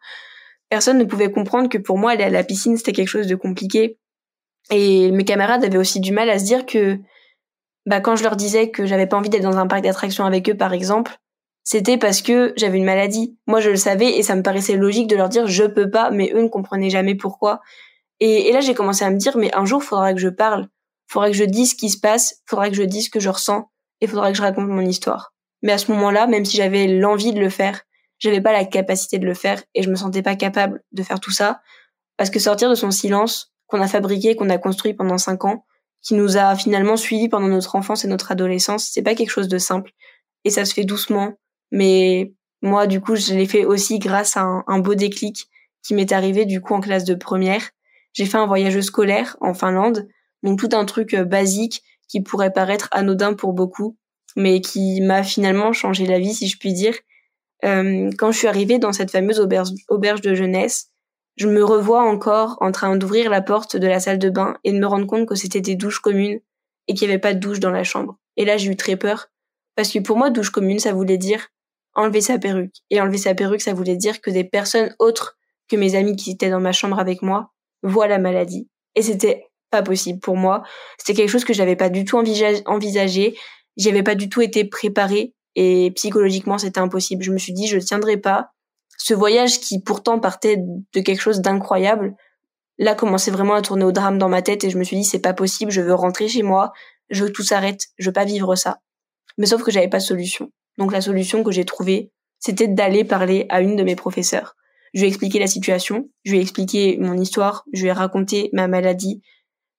personne 0.68 0.98
ne 0.98 1.04
pouvait 1.04 1.32
comprendre 1.32 1.68
que 1.68 1.78
pour 1.78 1.98
moi 1.98 2.12
aller 2.12 2.24
à 2.24 2.30
la 2.30 2.44
piscine 2.44 2.76
c'était 2.76 2.92
quelque 2.92 3.08
chose 3.08 3.26
de 3.26 3.34
compliqué. 3.34 3.98
Et 4.70 5.10
mes 5.10 5.24
camarades 5.24 5.64
avaient 5.64 5.78
aussi 5.78 6.00
du 6.00 6.12
mal 6.12 6.30
à 6.30 6.38
se 6.38 6.44
dire 6.44 6.66
que 6.66 6.98
bah 7.86 8.00
quand 8.00 8.14
je 8.14 8.22
leur 8.22 8.36
disais 8.36 8.70
que 8.70 8.86
j'avais 8.86 9.06
pas 9.06 9.16
envie 9.16 9.30
d'être 9.30 9.42
dans 9.42 9.56
un 9.56 9.66
parc 9.66 9.82
d'attractions 9.82 10.24
avec 10.24 10.48
eux 10.48 10.56
par 10.56 10.72
exemple, 10.72 11.16
c'était 11.64 11.98
parce 11.98 12.22
que 12.22 12.52
j'avais 12.56 12.78
une 12.78 12.84
maladie. 12.84 13.36
Moi 13.46 13.60
je 13.60 13.70
le 13.70 13.76
savais 13.76 14.18
et 14.18 14.22
ça 14.22 14.36
me 14.36 14.42
paraissait 14.42 14.76
logique 14.76 15.08
de 15.08 15.16
leur 15.16 15.28
dire 15.28 15.46
je 15.46 15.64
peux 15.64 15.90
pas, 15.90 16.10
mais 16.10 16.30
eux 16.34 16.42
ne 16.42 16.48
comprenaient 16.48 16.90
jamais 16.90 17.14
pourquoi. 17.14 17.60
Et 18.20 18.52
là 18.52 18.60
j'ai 18.60 18.74
commencé 18.74 19.04
à 19.04 19.10
me 19.10 19.16
dire 19.16 19.36
mais 19.38 19.54
un 19.56 19.64
jour 19.64 19.82
il 19.82 19.86
faudra 19.86 20.12
que 20.12 20.20
je 20.20 20.28
parle, 20.28 20.68
faudra 21.10 21.28
que 21.28 21.36
je 21.36 21.44
dise 21.44 21.70
ce 21.70 21.74
qui 21.74 21.90
se 21.90 21.98
passe, 21.98 22.36
faudra 22.46 22.70
que 22.70 22.76
je 22.76 22.82
dise 22.82 23.06
ce 23.06 23.10
que 23.10 23.20
je 23.20 23.28
ressens, 23.28 23.70
il 24.00 24.08
faudra 24.08 24.30
que 24.30 24.36
je 24.36 24.42
raconte 24.42 24.68
mon 24.68 24.80
histoire. 24.80 25.34
Mais 25.62 25.72
à 25.72 25.78
ce 25.78 25.90
moment-là, 25.92 26.26
même 26.26 26.44
si 26.44 26.56
j'avais 26.56 26.86
l'envie 26.86 27.32
de 27.32 27.40
le 27.40 27.50
faire, 27.50 27.82
j'avais 28.18 28.40
pas 28.40 28.52
la 28.52 28.64
capacité 28.64 29.18
de 29.18 29.26
le 29.26 29.34
faire 29.34 29.62
et 29.74 29.82
je 29.82 29.90
me 29.90 29.96
sentais 29.96 30.22
pas 30.22 30.36
capable 30.36 30.82
de 30.92 31.02
faire 31.02 31.20
tout 31.20 31.32
ça 31.32 31.60
parce 32.16 32.30
que 32.30 32.38
sortir 32.38 32.70
de 32.70 32.74
son 32.74 32.90
silence 32.90 33.52
qu'on 33.66 33.80
a 33.80 33.88
fabriqué, 33.88 34.36
qu'on 34.36 34.50
a 34.50 34.58
construit 34.58 34.94
pendant 34.94 35.18
cinq 35.18 35.44
ans, 35.44 35.64
qui 36.02 36.14
nous 36.14 36.36
a 36.36 36.54
finalement 36.54 36.96
suivis 36.96 37.28
pendant 37.28 37.48
notre 37.48 37.76
enfance 37.76 38.04
et 38.04 38.08
notre 38.08 38.30
adolescence, 38.30 38.88
c'est 38.92 39.02
pas 39.02 39.14
quelque 39.14 39.30
chose 39.30 39.48
de 39.48 39.58
simple 39.58 39.90
et 40.44 40.50
ça 40.50 40.64
se 40.64 40.74
fait 40.74 40.84
doucement. 40.84 41.34
Mais 41.70 42.32
moi, 42.62 42.86
du 42.86 43.00
coup, 43.00 43.16
je 43.16 43.34
l'ai 43.34 43.46
fait 43.46 43.64
aussi 43.64 43.98
grâce 43.98 44.36
à 44.36 44.42
un, 44.42 44.64
un 44.66 44.78
beau 44.78 44.94
déclic 44.94 45.48
qui 45.82 45.94
m'est 45.94 46.12
arrivé 46.12 46.44
du 46.44 46.60
coup 46.60 46.74
en 46.74 46.80
classe 46.80 47.04
de 47.04 47.14
première. 47.14 47.70
J'ai 48.12 48.26
fait 48.26 48.38
un 48.38 48.46
voyage 48.46 48.80
scolaire 48.80 49.36
en 49.40 49.54
Finlande, 49.54 50.06
donc 50.42 50.58
tout 50.58 50.70
un 50.72 50.84
truc 50.84 51.14
euh, 51.14 51.24
basique 51.24 51.82
qui 52.08 52.20
pourrait 52.20 52.52
paraître 52.52 52.88
anodin 52.92 53.34
pour 53.34 53.52
beaucoup, 53.52 53.96
mais 54.36 54.60
qui 54.60 55.00
m'a 55.00 55.22
finalement 55.22 55.72
changé 55.72 56.06
la 56.06 56.18
vie, 56.18 56.34
si 56.34 56.48
je 56.48 56.58
puis 56.58 56.72
dire. 56.72 56.94
Euh, 57.64 58.10
quand 58.16 58.32
je 58.32 58.38
suis 58.38 58.48
arrivée 58.48 58.78
dans 58.78 58.92
cette 58.92 59.10
fameuse 59.10 59.38
auberge, 59.38 59.70
auberge 59.88 60.20
de 60.20 60.34
jeunesse, 60.34 60.90
je 61.36 61.48
me 61.48 61.64
revois 61.64 62.02
encore 62.02 62.56
en 62.60 62.72
train 62.72 62.96
d'ouvrir 62.96 63.30
la 63.30 63.42
porte 63.42 63.76
de 63.76 63.86
la 63.86 64.00
salle 64.00 64.18
de 64.18 64.30
bain 64.30 64.56
et 64.64 64.72
de 64.72 64.78
me 64.78 64.86
rendre 64.86 65.06
compte 65.06 65.26
que 65.26 65.34
c'était 65.34 65.60
des 65.60 65.76
douches 65.76 66.00
communes 66.00 66.40
et 66.88 66.94
qu'il 66.94 67.06
n'y 67.06 67.14
avait 67.14 67.20
pas 67.20 67.34
de 67.34 67.38
douche 67.38 67.60
dans 67.60 67.70
la 67.70 67.84
chambre. 67.84 68.18
Et 68.36 68.44
là, 68.44 68.56
j'ai 68.56 68.70
eu 68.70 68.76
très 68.76 68.96
peur, 68.96 69.28
parce 69.76 69.90
que 69.90 69.98
pour 69.98 70.16
moi, 70.16 70.30
douche 70.30 70.50
commune, 70.50 70.78
ça 70.78 70.92
voulait 70.92 71.18
dire 71.18 71.48
enlever 71.94 72.20
sa 72.20 72.38
perruque. 72.38 72.74
Et 72.90 73.00
enlever 73.00 73.18
sa 73.18 73.34
perruque, 73.34 73.60
ça 73.60 73.74
voulait 73.74 73.96
dire 73.96 74.20
que 74.20 74.30
des 74.30 74.44
personnes 74.44 74.94
autres 74.98 75.38
que 75.68 75.76
mes 75.76 75.94
amis 75.94 76.16
qui 76.16 76.32
étaient 76.32 76.50
dans 76.50 76.60
ma 76.60 76.72
chambre 76.72 76.98
avec 76.98 77.22
moi 77.22 77.52
voient 77.82 78.08
la 78.08 78.18
maladie. 78.18 78.68
Et 78.94 79.02
c'était 79.02 79.49
pas 79.70 79.82
possible 79.82 80.20
pour 80.20 80.36
moi. 80.36 80.62
C'était 80.98 81.14
quelque 81.14 81.30
chose 81.30 81.44
que 81.44 81.52
j'avais 81.52 81.76
pas 81.76 81.88
du 81.88 82.04
tout 82.04 82.18
envisagé. 82.18 83.36
J'y 83.76 83.88
avais 83.88 84.02
pas 84.02 84.14
du 84.14 84.28
tout 84.28 84.40
été 84.40 84.64
préparée 84.64 85.34
et 85.54 85.90
psychologiquement 85.92 86.58
c'était 86.58 86.80
impossible. 86.80 87.22
Je 87.22 87.32
me 87.32 87.38
suis 87.38 87.52
dit 87.52 87.66
je 87.66 87.78
tiendrai 87.78 88.16
pas. 88.16 88.50
Ce 88.98 89.14
voyage 89.14 89.60
qui 89.60 89.80
pourtant 89.80 90.18
partait 90.18 90.56
de 90.58 91.00
quelque 91.00 91.20
chose 91.20 91.40
d'incroyable, 91.40 92.14
là 92.78 92.94
commençait 92.94 93.30
vraiment 93.30 93.54
à 93.54 93.62
tourner 93.62 93.84
au 93.84 93.92
drame 93.92 94.18
dans 94.18 94.28
ma 94.28 94.42
tête 94.42 94.64
et 94.64 94.70
je 94.70 94.78
me 94.78 94.84
suis 94.84 94.96
dit 94.96 95.04
c'est 95.04 95.20
pas 95.20 95.32
possible, 95.32 95.70
je 95.70 95.80
veux 95.80 95.94
rentrer 95.94 96.28
chez 96.28 96.42
moi, 96.42 96.72
je 97.08 97.24
veux 97.24 97.32
tout 97.32 97.42
s'arrête, 97.42 97.86
je 97.98 98.08
veux 98.08 98.12
pas 98.12 98.24
vivre 98.24 98.54
ça. 98.56 98.80
Mais 99.38 99.46
sauf 99.46 99.62
que 99.62 99.70
j'avais 99.70 99.88
pas 99.88 99.98
de 99.98 100.02
solution. 100.02 100.50
Donc 100.76 100.92
la 100.92 101.00
solution 101.00 101.42
que 101.42 101.50
j'ai 101.50 101.64
trouvée, 101.64 102.10
c'était 102.38 102.68
d'aller 102.68 103.04
parler 103.04 103.46
à 103.48 103.60
une 103.60 103.76
de 103.76 103.82
mes 103.82 103.96
professeurs. 103.96 104.56
Je 104.92 105.00
lui 105.00 105.06
ai 105.06 105.08
expliqué 105.08 105.38
la 105.38 105.46
situation, 105.46 106.08
je 106.24 106.32
lui 106.32 106.38
ai 106.38 106.42
expliqué 106.42 106.96
mon 106.98 107.14
histoire, 107.14 107.64
je 107.72 107.82
lui 107.82 107.88
ai 107.88 107.92
raconté 107.92 108.50
ma 108.52 108.66
maladie, 108.66 109.22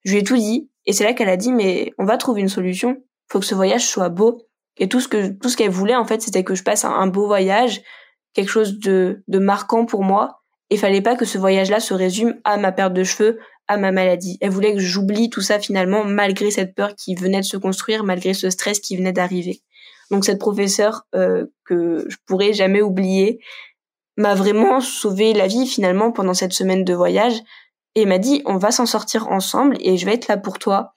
je 0.04 0.14
lui 0.14 0.20
ai 0.20 0.24
tout 0.24 0.38
dit, 0.38 0.70
et 0.86 0.94
c'est 0.94 1.04
là 1.04 1.14
qu'elle 1.14 1.30
a 1.30 1.38
dit, 1.38 1.52
mais 1.52 1.94
on 1.98 2.06
va 2.06 2.18
trouver 2.18 2.42
une 2.42 2.50
solution. 2.50 2.98
Faut 3.30 3.40
que 3.40 3.46
ce 3.46 3.56
voyage 3.56 3.86
soit 3.86 4.10
beau. 4.10 4.48
Et 4.78 4.88
tout 4.88 5.00
ce 5.00 5.08
que, 5.08 5.30
tout 5.30 5.50
ce 5.50 5.58
qu'elle 5.58 5.70
voulait, 5.70 5.96
en 5.96 6.06
fait, 6.06 6.22
c'était 6.22 6.44
que 6.44 6.56
je 6.56 6.64
passe 6.64 6.86
un, 6.86 7.08
beau 7.08 7.28
voyage, 7.28 7.82
quelque 8.34 8.50
chose 8.50 8.80
de, 8.80 9.24
de 9.28 9.40
marquant 9.40 9.86
pour 9.86 10.04
moi. 10.04 10.42
Et 10.70 10.78
fallait 10.78 11.02
pas 11.02 11.16
que 11.16 11.26
ce 11.26 11.38
voyage-là 11.38 11.80
se 11.80 11.94
résume 11.94 12.40
à 12.44 12.58
ma 12.58 12.72
perte 12.72 12.94
de 12.94 13.04
cheveux, 13.04 13.40
à 13.68 13.78
ma 13.78 13.92
maladie. 13.92 14.38
Elle 14.42 14.52
voulait 14.52 14.74
que 14.74 14.80
j'oublie 14.80 15.30
tout 15.30 15.42
ça 15.42 15.60
finalement, 15.60 16.04
malgré 16.06 16.50
cette 16.50 16.74
peur 16.74 16.96
qui 16.96 17.16
venait 17.16 17.42
de 17.42 17.46
se 17.46 17.58
construire, 17.58 18.04
malgré 18.04 18.34
ce 18.34 18.50
stress 18.50 18.80
qui 18.80 18.96
venait 18.96 19.12
d'arriver. 19.12 19.62
Donc 20.12 20.26
cette 20.26 20.40
professeure 20.40 21.04
euh, 21.16 21.46
que 21.66 22.06
je 22.10 22.18
pourrais 22.26 22.54
jamais 22.54 22.82
oublier 22.82 23.40
m'a 24.18 24.36
vraiment 24.36 24.82
sauvé 24.82 25.34
la 25.34 25.48
vie 25.48 25.66
finalement 25.66 26.12
pendant 26.12 26.34
cette 26.34 26.54
semaine 26.54 26.84
de 26.84 26.94
voyage 26.94 27.40
et 27.96 28.06
m'a 28.06 28.18
dit 28.18 28.42
on 28.46 28.58
va 28.58 28.72
s'en 28.72 28.86
sortir 28.86 29.30
ensemble 29.30 29.78
et 29.80 29.98
je 29.98 30.06
vais 30.06 30.14
être 30.14 30.28
là 30.28 30.38
pour 30.38 30.60
toi. 30.60 30.96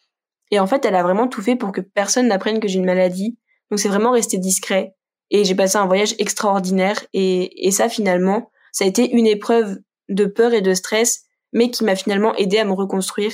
Et 0.51 0.61
en 0.61 0.67
fait, 0.67 0.85
elle 0.85 0.95
a 0.95 1.03
vraiment 1.03 1.29
tout 1.29 1.43
fait 1.43 1.57
pour 1.57 1.73
que 1.73 1.81
personne 1.81 2.29
n'apprenne 2.29 2.61
que 2.61 2.69
j'ai 2.69 2.79
une 2.79 2.85
maladie. 2.85 3.39
Donc 3.71 3.81
c'est 3.81 3.89
vraiment 3.89 4.13
resté 4.13 4.39
discret. 4.39 4.95
Et 5.31 5.45
j'ai 5.45 5.55
passé 5.55 5.79
un 5.79 5.87
voyage 5.87 6.15
extraordinaire. 6.19 7.03
Et, 7.13 7.67
et 7.67 7.71
ça, 7.71 7.89
finalement, 7.89 8.51
ça 8.73 8.85
a 8.85 8.89
été 8.89 9.11
une 9.11 9.27
épreuve 9.27 9.79
de 10.09 10.27
peur 10.27 10.53
et 10.53 10.61
de 10.61 10.75
stress, 10.75 11.25
mais 11.53 11.71
qui 11.71 11.83
m'a 11.83 11.97
finalement 11.97 12.35
aidé 12.37 12.59
à 12.59 12.65
me 12.65 12.73
reconstruire. 12.73 13.33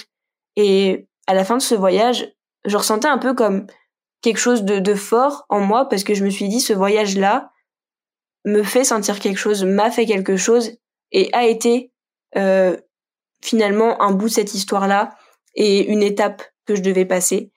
Et 0.56 1.08
à 1.26 1.34
la 1.34 1.44
fin 1.44 1.56
de 1.56 1.62
ce 1.62 1.74
voyage, 1.74 2.32
je 2.64 2.76
ressentais 2.76 3.08
un 3.08 3.18
peu 3.18 3.34
comme 3.34 3.66
quelque 4.22 4.38
chose 4.38 4.62
de, 4.64 4.78
de 4.78 4.94
fort 4.94 5.46
en 5.48 5.60
moi 5.60 5.88
parce 5.88 6.04
que 6.04 6.14
je 6.14 6.24
me 6.24 6.30
suis 6.30 6.48
dit 6.48 6.60
ce 6.60 6.72
voyage-là 6.72 7.50
me 8.44 8.62
fait 8.62 8.84
sentir 8.84 9.20
quelque 9.20 9.38
chose, 9.38 9.64
m'a 9.64 9.90
fait 9.90 10.06
quelque 10.06 10.36
chose 10.36 10.72
et 11.12 11.30
a 11.32 11.46
été 11.46 11.92
euh, 12.36 12.76
finalement 13.42 14.02
un 14.02 14.12
bout 14.12 14.28
de 14.28 14.34
cette 14.34 14.54
histoire-là 14.54 15.10
et 15.54 15.86
une 15.90 16.02
étape 16.02 16.42
que 16.66 16.74
je 16.74 16.82
devais 16.82 17.04
passer. 17.04 17.52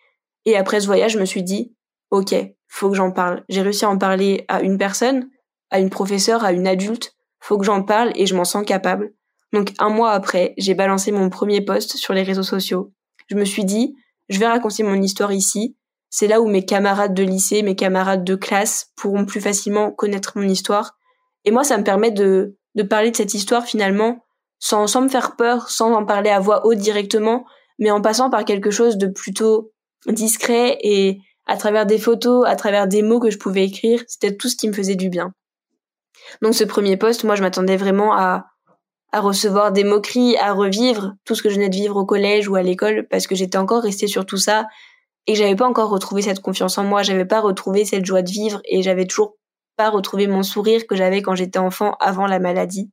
Et 0.45 0.57
après 0.57 0.81
ce 0.81 0.87
voyage, 0.87 1.13
je 1.13 1.19
me 1.19 1.25
suis 1.25 1.43
dit, 1.43 1.75
ok, 2.11 2.35
faut 2.67 2.89
que 2.89 2.95
j'en 2.95 3.11
parle. 3.11 3.43
J'ai 3.49 3.61
réussi 3.61 3.85
à 3.85 3.89
en 3.89 3.97
parler 3.97 4.45
à 4.47 4.61
une 4.61 4.77
personne, 4.77 5.29
à 5.69 5.79
une 5.79 5.89
professeure, 5.89 6.43
à 6.43 6.51
une 6.51 6.67
adulte. 6.67 7.15
Faut 7.39 7.57
que 7.57 7.65
j'en 7.65 7.83
parle 7.83 8.11
et 8.15 8.25
je 8.25 8.35
m'en 8.35 8.45
sens 8.45 8.65
capable. 8.65 9.13
Donc 9.51 9.73
un 9.79 9.89
mois 9.89 10.11
après, 10.11 10.53
j'ai 10.57 10.73
balancé 10.73 11.11
mon 11.11 11.29
premier 11.29 11.61
post 11.61 11.95
sur 11.97 12.13
les 12.13 12.23
réseaux 12.23 12.43
sociaux. 12.43 12.91
Je 13.27 13.35
me 13.35 13.45
suis 13.45 13.65
dit, 13.65 13.95
je 14.29 14.39
vais 14.39 14.47
raconter 14.47 14.83
mon 14.83 15.01
histoire 15.01 15.31
ici. 15.31 15.77
C'est 16.09 16.27
là 16.27 16.41
où 16.41 16.47
mes 16.47 16.65
camarades 16.65 17.13
de 17.13 17.23
lycée, 17.23 17.63
mes 17.63 17.75
camarades 17.75 18.23
de 18.23 18.35
classe 18.35 18.91
pourront 18.95 19.25
plus 19.25 19.41
facilement 19.41 19.91
connaître 19.91 20.33
mon 20.35 20.47
histoire. 20.47 20.97
Et 21.45 21.51
moi, 21.51 21.63
ça 21.63 21.77
me 21.77 21.83
permet 21.83 22.11
de, 22.11 22.57
de 22.75 22.83
parler 22.83 23.11
de 23.11 23.15
cette 23.15 23.33
histoire 23.33 23.65
finalement 23.65 24.23
sans, 24.63 24.87
sans 24.87 25.01
me 25.01 25.09
faire 25.09 25.35
peur, 25.35 25.69
sans 25.69 25.93
en 25.93 26.05
parler 26.05 26.29
à 26.29 26.39
voix 26.39 26.65
haute 26.65 26.77
directement, 26.77 27.45
mais 27.79 27.91
en 27.91 27.99
passant 27.99 28.29
par 28.29 28.45
quelque 28.45 28.71
chose 28.71 28.97
de 28.97 29.07
plutôt 29.07 29.73
discret 30.07 30.77
et 30.81 31.19
à 31.45 31.57
travers 31.57 31.85
des 31.85 31.97
photos, 31.97 32.47
à 32.47 32.55
travers 32.55 32.87
des 32.87 33.01
mots 33.01 33.19
que 33.19 33.29
je 33.29 33.37
pouvais 33.37 33.65
écrire, 33.65 34.01
c'était 34.07 34.37
tout 34.37 34.47
ce 34.47 34.55
qui 34.55 34.69
me 34.69 34.73
faisait 34.73 34.95
du 34.95 35.09
bien. 35.09 35.33
Donc 36.41 36.53
ce 36.53 36.63
premier 36.63 36.95
poste, 36.95 37.25
moi 37.25 37.35
je 37.35 37.41
m'attendais 37.41 37.75
vraiment 37.75 38.13
à, 38.13 38.45
à 39.11 39.19
recevoir 39.19 39.73
des 39.73 39.83
moqueries, 39.83 40.37
à 40.37 40.53
revivre 40.53 41.11
tout 41.25 41.35
ce 41.35 41.43
que 41.43 41.49
je 41.49 41.55
venais 41.55 41.67
de 41.67 41.75
vivre 41.75 41.97
au 41.97 42.05
collège 42.05 42.47
ou 42.47 42.55
à 42.55 42.63
l'école 42.63 43.05
parce 43.09 43.27
que 43.27 43.35
j'étais 43.35 43.57
encore 43.57 43.83
restée 43.83 44.07
sur 44.07 44.25
tout 44.25 44.37
ça 44.37 44.67
et 45.27 45.35
j'avais 45.35 45.57
pas 45.57 45.67
encore 45.67 45.89
retrouvé 45.89 46.21
cette 46.21 46.39
confiance 46.39 46.77
en 46.77 46.85
moi, 46.85 47.03
j'avais 47.03 47.25
pas 47.25 47.41
retrouvé 47.41 47.83
cette 47.83 48.05
joie 48.05 48.21
de 48.21 48.31
vivre 48.31 48.61
et 48.63 48.81
j'avais 48.81 49.07
toujours 49.07 49.35
pas 49.75 49.89
retrouvé 49.89 50.27
mon 50.27 50.41
sourire 50.41 50.87
que 50.87 50.95
j'avais 50.95 51.21
quand 51.21 51.35
j'étais 51.35 51.59
enfant 51.59 51.97
avant 51.99 52.27
la 52.27 52.39
maladie. 52.39 52.89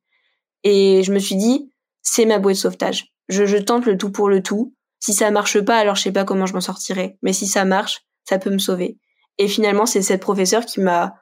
Et 0.64 1.02
je 1.02 1.12
me 1.12 1.18
suis 1.18 1.36
dit, 1.36 1.70
c'est 2.02 2.26
ma 2.26 2.38
bouée 2.38 2.54
de 2.54 2.58
sauvetage. 2.58 3.12
Je, 3.28 3.46
je 3.46 3.56
tente 3.56 3.86
le 3.86 3.96
tout 3.96 4.10
pour 4.10 4.28
le 4.28 4.42
tout. 4.42 4.74
Si 4.98 5.14
ça 5.14 5.30
marche 5.30 5.60
pas, 5.60 5.78
alors 5.78 5.96
je 5.96 6.02
sais 6.02 6.12
pas 6.12 6.24
comment 6.24 6.46
je 6.46 6.52
m'en 6.52 6.60
sortirai. 6.60 7.18
Mais 7.22 7.32
si 7.32 7.46
ça 7.46 7.64
marche, 7.64 8.02
ça 8.28 8.38
peut 8.38 8.50
me 8.50 8.58
sauver. 8.58 8.98
Et 9.38 9.48
finalement, 9.48 9.86
c'est 9.86 10.02
cette 10.02 10.20
professeure 10.20 10.66
qui 10.66 10.80
m'a 10.80 11.14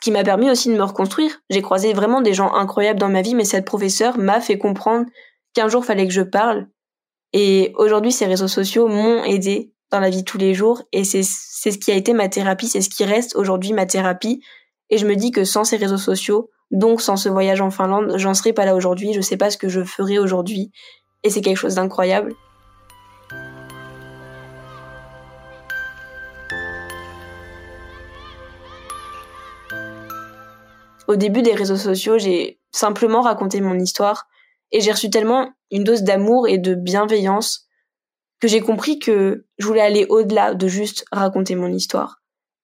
qui 0.00 0.10
m'a 0.10 0.24
permis 0.24 0.50
aussi 0.50 0.68
de 0.68 0.74
me 0.74 0.82
reconstruire. 0.82 1.38
J'ai 1.48 1.62
croisé 1.62 1.92
vraiment 1.92 2.22
des 2.22 2.34
gens 2.34 2.52
incroyables 2.54 2.98
dans 2.98 3.08
ma 3.08 3.22
vie, 3.22 3.36
mais 3.36 3.44
cette 3.44 3.64
professeure 3.64 4.18
m'a 4.18 4.40
fait 4.40 4.58
comprendre 4.58 5.06
qu'un 5.54 5.68
jour 5.68 5.84
fallait 5.84 6.08
que 6.08 6.12
je 6.12 6.22
parle. 6.22 6.66
Et 7.32 7.72
aujourd'hui, 7.76 8.10
ces 8.10 8.26
réseaux 8.26 8.48
sociaux 8.48 8.88
m'ont 8.88 9.22
aidé 9.22 9.72
dans 9.92 10.00
la 10.00 10.10
vie 10.10 10.24
tous 10.24 10.38
les 10.38 10.54
jours. 10.54 10.82
Et 10.90 11.04
c'est 11.04 11.22
c'est 11.22 11.70
ce 11.70 11.78
qui 11.78 11.92
a 11.92 11.94
été 11.94 12.12
ma 12.12 12.28
thérapie, 12.28 12.66
c'est 12.66 12.80
ce 12.80 12.90
qui 12.90 13.04
reste 13.04 13.36
aujourd'hui 13.36 13.72
ma 13.72 13.86
thérapie. 13.86 14.42
Et 14.90 14.98
je 14.98 15.06
me 15.06 15.14
dis 15.14 15.30
que 15.30 15.44
sans 15.44 15.62
ces 15.62 15.76
réseaux 15.76 15.98
sociaux, 15.98 16.50
donc 16.72 17.02
sans 17.02 17.16
ce 17.16 17.28
voyage 17.28 17.60
en 17.60 17.70
Finlande, 17.70 18.14
j'en 18.16 18.34
serais 18.34 18.54
pas 18.54 18.64
là 18.64 18.74
aujourd'hui, 18.74 19.12
je 19.12 19.20
sais 19.20 19.36
pas 19.36 19.50
ce 19.50 19.58
que 19.58 19.68
je 19.68 19.84
ferais 19.84 20.18
aujourd'hui 20.18 20.72
et 21.22 21.30
c'est 21.30 21.42
quelque 21.42 21.58
chose 21.58 21.76
d'incroyable. 21.76 22.34
Au 31.08 31.16
début 31.16 31.42
des 31.42 31.54
réseaux 31.54 31.76
sociaux, 31.76 32.16
j'ai 32.16 32.58
simplement 32.70 33.20
raconté 33.20 33.60
mon 33.60 33.78
histoire 33.78 34.26
et 34.70 34.80
j'ai 34.80 34.92
reçu 34.92 35.10
tellement 35.10 35.50
une 35.70 35.84
dose 35.84 36.02
d'amour 36.02 36.48
et 36.48 36.56
de 36.56 36.74
bienveillance 36.74 37.66
que 38.40 38.48
j'ai 38.48 38.60
compris 38.60 38.98
que 38.98 39.44
je 39.58 39.66
voulais 39.66 39.82
aller 39.82 40.06
au-delà 40.08 40.54
de 40.54 40.66
juste 40.68 41.04
raconter 41.12 41.54
mon 41.54 41.70
histoire. 41.70 42.21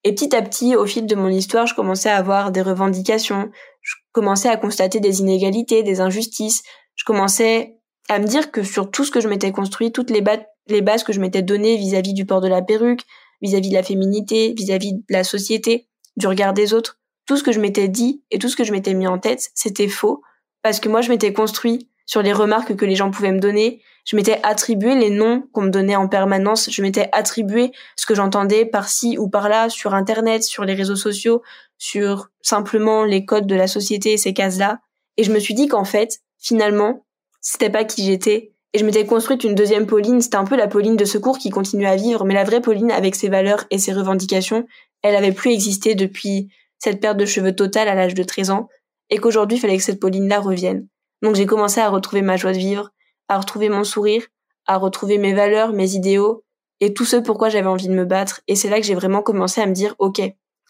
Et 0.08 0.14
petit 0.14 0.34
à 0.34 0.40
petit, 0.40 0.74
au 0.74 0.86
fil 0.86 1.04
de 1.04 1.14
mon 1.14 1.28
histoire, 1.28 1.66
je 1.66 1.74
commençais 1.74 2.08
à 2.08 2.16
avoir 2.16 2.50
des 2.50 2.62
revendications, 2.62 3.50
je 3.82 3.94
commençais 4.12 4.48
à 4.48 4.56
constater 4.56 5.00
des 5.00 5.20
inégalités, 5.20 5.82
des 5.82 6.00
injustices, 6.00 6.62
je 6.94 7.04
commençais 7.04 7.76
à 8.08 8.18
me 8.18 8.24
dire 8.24 8.50
que 8.50 8.62
sur 8.62 8.90
tout 8.90 9.04
ce 9.04 9.10
que 9.10 9.20
je 9.20 9.28
m'étais 9.28 9.52
construit, 9.52 9.92
toutes 9.92 10.08
les, 10.08 10.22
bases 10.22 11.04
que 11.04 11.12
je 11.12 11.20
m'étais 11.20 11.42
données 11.42 11.76
vis-à-vis 11.76 12.14
du 12.14 12.24
port 12.24 12.40
de 12.40 12.48
la 12.48 12.62
perruque, 12.62 13.02
vis-à-vis 13.42 13.68
de 13.68 13.74
la 13.74 13.82
féminité, 13.82 14.54
vis-à-vis 14.56 14.94
de 14.94 15.02
la 15.10 15.24
société, 15.24 15.90
du 16.16 16.26
regard 16.26 16.54
des 16.54 16.72
autres, 16.72 16.98
tout 17.26 17.36
ce 17.36 17.42
que 17.42 17.52
je 17.52 17.60
m'étais 17.60 17.88
dit 17.88 18.24
et 18.30 18.38
tout 18.38 18.48
ce 18.48 18.56
que 18.56 18.64
je 18.64 18.72
m'étais 18.72 18.94
mis 18.94 19.06
en 19.06 19.18
tête, 19.18 19.50
c'était 19.54 19.88
faux, 19.88 20.22
parce 20.62 20.80
que 20.80 20.88
moi 20.88 21.02
je 21.02 21.10
m'étais 21.10 21.34
construit 21.34 21.90
sur 22.08 22.22
les 22.22 22.32
remarques 22.32 22.74
que 22.74 22.86
les 22.86 22.96
gens 22.96 23.10
pouvaient 23.10 23.32
me 23.32 23.38
donner, 23.38 23.82
je 24.06 24.16
m'étais 24.16 24.40
attribué 24.42 24.94
les 24.94 25.10
noms 25.10 25.42
qu'on 25.52 25.60
me 25.60 25.70
donnait 25.70 25.94
en 25.94 26.08
permanence, 26.08 26.70
je 26.70 26.80
m'étais 26.80 27.10
attribué 27.12 27.70
ce 27.96 28.06
que 28.06 28.14
j'entendais 28.14 28.64
par-ci 28.64 29.18
ou 29.18 29.28
par-là 29.28 29.68
sur 29.68 29.92
internet, 29.92 30.42
sur 30.42 30.64
les 30.64 30.72
réseaux 30.72 30.96
sociaux, 30.96 31.42
sur 31.76 32.30
simplement 32.40 33.04
les 33.04 33.26
codes 33.26 33.46
de 33.46 33.54
la 33.54 33.66
société 33.66 34.14
et 34.14 34.16
ces 34.16 34.32
cases-là. 34.32 34.80
Et 35.18 35.22
je 35.22 35.30
me 35.30 35.38
suis 35.38 35.52
dit 35.52 35.68
qu'en 35.68 35.84
fait, 35.84 36.20
finalement, 36.38 37.04
c'était 37.42 37.68
pas 37.68 37.84
qui 37.84 38.06
j'étais. 38.06 38.54
Et 38.72 38.78
je 38.78 38.86
m'étais 38.86 39.04
construite 39.04 39.44
une 39.44 39.54
deuxième 39.54 39.86
Pauline, 39.86 40.22
c'était 40.22 40.36
un 40.36 40.44
peu 40.44 40.56
la 40.56 40.66
Pauline 40.66 40.96
de 40.96 41.04
secours 41.04 41.36
qui 41.36 41.50
continuait 41.50 41.88
à 41.88 41.96
vivre, 41.96 42.24
mais 42.24 42.34
la 42.34 42.44
vraie 42.44 42.62
Pauline 42.62 42.90
avec 42.90 43.16
ses 43.16 43.28
valeurs 43.28 43.64
et 43.70 43.76
ses 43.76 43.92
revendications, 43.92 44.66
elle 45.02 45.14
avait 45.14 45.32
plus 45.32 45.52
existé 45.52 45.94
depuis 45.94 46.48
cette 46.78 47.00
perte 47.00 47.18
de 47.18 47.26
cheveux 47.26 47.54
totale 47.54 47.88
à 47.88 47.94
l'âge 47.94 48.14
de 48.14 48.22
13 48.22 48.50
ans, 48.50 48.68
et 49.10 49.18
qu'aujourd'hui 49.18 49.58
il 49.58 49.60
fallait 49.60 49.76
que 49.76 49.82
cette 49.82 50.00
Pauline-là 50.00 50.40
revienne. 50.40 50.86
Donc 51.22 51.34
j'ai 51.34 51.46
commencé 51.46 51.80
à 51.80 51.88
retrouver 51.88 52.22
ma 52.22 52.36
joie 52.36 52.52
de 52.52 52.58
vivre, 52.58 52.90
à 53.28 53.38
retrouver 53.38 53.68
mon 53.68 53.84
sourire, 53.84 54.26
à 54.66 54.76
retrouver 54.76 55.18
mes 55.18 55.34
valeurs, 55.34 55.72
mes 55.72 55.94
idéaux, 55.94 56.44
et 56.80 56.94
tout 56.94 57.04
ce 57.04 57.16
pourquoi 57.16 57.48
j'avais 57.48 57.66
envie 57.66 57.88
de 57.88 57.94
me 57.94 58.04
battre. 58.04 58.40
Et 58.46 58.54
c'est 58.54 58.68
là 58.68 58.80
que 58.80 58.86
j'ai 58.86 58.94
vraiment 58.94 59.22
commencé 59.22 59.60
à 59.60 59.66
me 59.66 59.72
dire, 59.72 59.94
ok, 59.98 60.20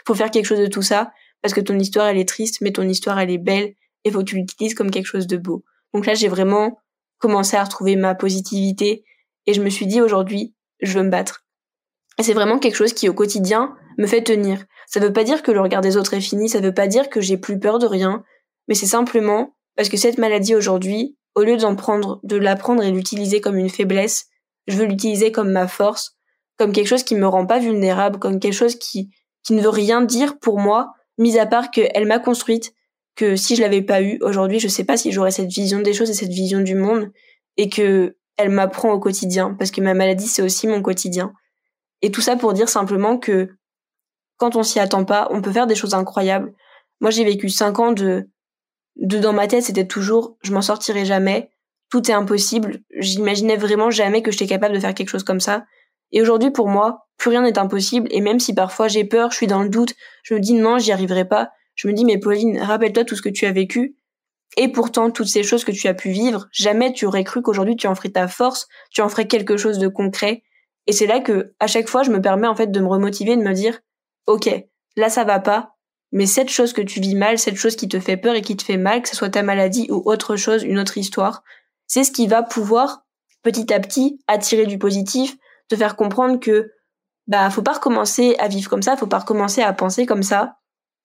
faut 0.07 0.15
faire 0.15 0.31
quelque 0.31 0.47
chose 0.47 0.61
de 0.61 0.67
tout 0.67 0.83
ça, 0.83 1.13
parce 1.43 1.53
que 1.55 1.61
ton 1.61 1.79
histoire 1.79 2.07
elle 2.07 2.19
est 2.19 2.29
triste, 2.29 2.61
mais 2.61 2.73
ton 2.73 2.89
histoire 2.89 3.19
elle 3.19 3.31
est 3.31 3.39
belle, 3.39 3.75
et 4.05 4.11
faut 4.11 4.21
que 4.21 4.25
tu 4.25 4.37
l'utilises 4.37 4.75
comme 4.75 4.91
quelque 4.91 5.07
chose 5.07 5.27
de 5.27 5.37
beau. 5.37 5.65
Donc 5.93 6.07
là 6.07 6.15
j'ai 6.15 6.29
vraiment 6.29 6.81
commencé 7.19 7.57
à 7.57 7.65
retrouver 7.65 7.97
ma 7.97 8.15
positivité, 8.15 9.05
et 9.47 9.53
je 9.53 9.63
me 9.63 9.71
suis 9.71 9.87
dit 9.87 10.01
aujourd'hui, 10.01 10.55
je 10.81 10.99
veux 10.99 11.05
me 11.05 11.11
battre. 11.11 11.45
Et 12.19 12.23
c'est 12.23 12.35
vraiment 12.35 12.59
quelque 12.59 12.75
chose 12.75 12.93
qui 12.93 13.09
au 13.09 13.15
quotidien 13.15 13.77
me 13.99 14.07
fait 14.07 14.23
tenir. 14.23 14.65
Ça 14.87 15.01
veut 15.01 15.13
pas 15.13 15.25
dire 15.25 15.43
que 15.43 15.53
le 15.53 15.61
regard 15.61 15.83
des 15.83 15.97
autres 15.97 16.15
est 16.15 16.21
fini, 16.21 16.49
ça 16.49 16.61
veut 16.61 16.75
pas 16.75 16.87
dire 16.87 17.11
que 17.11 17.21
j'ai 17.21 17.37
plus 17.37 17.59
peur 17.59 17.79
de 17.79 17.87
rien, 17.87 18.25
mais 18.67 18.75
c'est 18.75 18.87
simplement 18.87 19.57
parce 19.79 19.89
que 19.89 19.97
cette 19.97 20.19
maladie 20.19 20.57
aujourd'hui, 20.57 21.17
au 21.37 21.45
lieu 21.45 21.57
d'en 21.57 21.77
prendre, 21.77 22.19
de 22.25 22.35
l'apprendre 22.35 22.83
et 22.83 22.91
l'utiliser 22.91 23.41
comme 23.41 23.57
une 23.57 23.71
faiblesse, 23.71 24.27
je 24.67 24.77
veux 24.77 24.87
l'utiliser 24.87 25.31
comme 25.31 25.53
ma 25.53 25.69
force, 25.69 26.17
comme 26.57 26.73
quelque 26.73 26.89
chose 26.89 27.05
qui 27.05 27.15
me 27.15 27.29
rend 27.29 27.47
pas 27.47 27.61
vulnérable, 27.61 28.19
comme 28.19 28.41
quelque 28.41 28.55
chose 28.55 28.75
qui, 28.75 29.09
qui 29.45 29.53
ne 29.53 29.63
veut 29.63 29.69
rien 29.69 30.03
dire 30.03 30.41
pour 30.41 30.59
moi, 30.59 30.95
mis 31.17 31.39
à 31.39 31.47
part 31.47 31.71
qu'elle 31.71 32.07
m'a 32.07 32.19
construite, 32.19 32.73
que 33.15 33.37
si 33.37 33.55
je 33.55 33.63
l'avais 33.63 33.81
pas 33.81 34.03
eu 34.03 34.19
aujourd'hui, 34.21 34.59
je 34.59 34.67
sais 34.67 34.83
pas 34.83 34.97
si 34.97 35.13
j'aurais 35.13 35.31
cette 35.31 35.53
vision 35.53 35.79
des 35.79 35.93
choses 35.93 36.11
et 36.11 36.15
cette 36.15 36.33
vision 36.33 36.59
du 36.59 36.75
monde, 36.75 37.13
et 37.57 37.69
que 37.69 38.17
elle 38.37 38.51
m'apprend 38.51 38.91
au 38.91 38.99
quotidien, 38.99 39.55
parce 39.57 39.71
que 39.71 39.81
ma 39.81 39.95
maladie 39.95 40.27
c'est 40.27 40.43
aussi 40.43 40.67
mon 40.67 40.83
quotidien. 40.83 41.33
Et 42.03 42.11
tout 42.11 42.21
ça 42.21 42.35
pour 42.35 42.53
dire 42.53 42.69
simplement 42.69 43.17
que 43.17 43.51
quand 44.39 44.57
on 44.57 44.65
s'y 44.65 44.81
attend 44.81 45.05
pas, 45.05 45.29
on 45.31 45.41
peut 45.41 45.53
faire 45.53 45.69
des 45.69 45.77
choses 45.77 45.95
incroyables. 45.95 46.53
Moi, 47.01 47.13
j'ai 47.13 47.25
vécu 47.25 47.49
cinq 47.49 47.79
ans 47.79 47.93
de, 47.93 48.29
de 48.99 49.19
dans 49.19 49.33
ma 49.33 49.47
tête, 49.47 49.63
c'était 49.63 49.87
toujours, 49.87 50.37
je 50.43 50.53
m'en 50.53 50.63
sortirai 50.63 51.05
jamais. 51.05 51.51
Tout 51.91 52.11
est 52.11 52.15
impossible. 52.15 52.81
J'imaginais 52.99 53.57
vraiment 53.57 53.91
jamais 53.91 54.23
que 54.23 54.31
j'étais 54.31 54.47
capable 54.47 54.75
de 54.75 54.81
faire 54.81 54.95
quelque 54.95 55.09
chose 55.09 55.25
comme 55.25 55.41
ça. 55.41 55.65
Et 56.13 56.21
aujourd'hui, 56.21 56.51
pour 56.51 56.69
moi, 56.69 57.09
plus 57.17 57.31
rien 57.31 57.43
n'est 57.43 57.59
impossible. 57.59 58.09
Et 58.11 58.21
même 58.21 58.41
si 58.41 58.55
parfois 58.55 58.89
j'ai 58.89 59.05
peur, 59.05 59.31
je 59.31 59.37
suis 59.37 59.47
dans 59.47 59.63
le 59.63 59.69
doute, 59.69 59.95
je 60.23 60.35
me 60.35 60.41
dis 60.41 60.55
non, 60.55 60.79
j'y 60.79 60.93
arriverai 60.93 61.27
pas. 61.27 61.51
Je 61.75 61.87
me 61.87 61.93
dis, 61.93 62.05
mais 62.05 62.19
Pauline, 62.19 62.59
rappelle-toi 62.59 63.05
tout 63.05 63.15
ce 63.15 63.23
que 63.23 63.29
tu 63.29 63.47
as 63.47 63.53
vécu. 63.53 63.97
Et 64.57 64.69
pourtant, 64.69 65.11
toutes 65.11 65.29
ces 65.29 65.45
choses 65.45 65.65
que 65.65 65.71
tu 65.71 65.87
as 65.87 65.95
pu 65.95 66.11
vivre, 66.11 66.49
jamais 66.51 66.93
tu 66.93 67.07
aurais 67.07 67.23
cru 67.23 67.43
qu'aujourd'hui 67.43 67.77
tu 67.77 67.87
en 67.87 67.95
ferais 67.95 68.11
ta 68.11 68.27
force, 68.27 68.67
tu 68.91 69.01
en 69.01 69.09
ferais 69.09 69.29
quelque 69.29 69.57
chose 69.57 69.79
de 69.79 69.87
concret. 69.87 70.43
Et 70.89 70.93
c'est 70.93 71.07
là 71.07 71.21
que, 71.21 71.53
à 71.61 71.69
chaque 71.69 71.89
fois, 71.89 72.03
je 72.03 72.11
me 72.11 72.21
permets 72.21 72.49
en 72.49 72.57
fait 72.57 72.73
de 72.73 72.81
me 72.81 72.89
remotiver, 72.89 73.37
de 73.37 73.43
me 73.43 73.53
dire, 73.53 73.79
ok, 74.27 74.49
là 74.97 75.09
ça 75.09 75.23
va 75.23 75.39
pas, 75.39 75.77
mais 76.13 76.27
cette 76.27 76.49
chose 76.49 76.73
que 76.73 76.81
tu 76.81 77.01
vis 77.01 77.15
mal, 77.15 77.39
cette 77.39 77.57
chose 77.57 77.77
qui 77.77 77.89
te 77.89 78.01
fait 78.01 78.17
peur 78.17 78.35
et 78.35 78.43
qui 78.43 78.57
te 78.57 78.63
fait 78.63 78.77
mal, 78.77 79.03
que 79.03 79.09
ce 79.09 79.17
soit 79.17 79.31
ta 79.31 79.43
maladie 79.43 79.89
ou 79.91 80.03
autre 80.07 80.37
chose, 80.37 80.63
une 80.63 80.79
autre 80.79 80.97
histoire, 80.97 81.43
c'est 81.87 82.05
ce 82.05 82.13
qui 82.13 82.27
va 82.27 82.43
pouvoir 82.43 83.05
petit 83.43 83.73
à 83.73 83.81
petit 83.81 84.19
attirer 84.27 84.67
du 84.67 84.79
positif, 84.79 85.37
te 85.69 85.77
faire 85.77 85.97
comprendre 85.97 86.41
que 86.41 86.73
bah 87.27 87.51
faut 87.51 87.63
pas 87.63 87.75
recommencer 87.75 88.37
à 88.39 88.49
vivre 88.49 88.71
comme 88.71 88.83
ça, 88.83 88.97
faut 88.97 89.07
pas 89.07 89.19
recommencer 89.19 89.63
à 89.63 89.73
penser 89.73 90.07
comme 90.07 90.23
ça. 90.23 90.57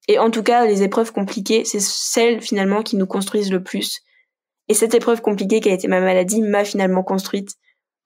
Et 0.08 0.18
en 0.18 0.30
tout 0.30 0.42
cas, 0.42 0.66
les 0.66 0.82
épreuves 0.82 1.12
compliquées, 1.12 1.64
c'est 1.64 1.80
celles 1.80 2.40
finalement 2.40 2.82
qui 2.82 2.96
nous 2.96 3.06
construisent 3.06 3.52
le 3.52 3.62
plus. 3.62 4.00
Et 4.68 4.74
cette 4.74 4.94
épreuve 4.94 5.20
compliquée 5.20 5.60
qui 5.60 5.70
a 5.70 5.72
été 5.72 5.88
ma 5.88 6.00
maladie 6.00 6.42
m'a 6.42 6.64
finalement 6.64 7.02
construite. 7.02 7.56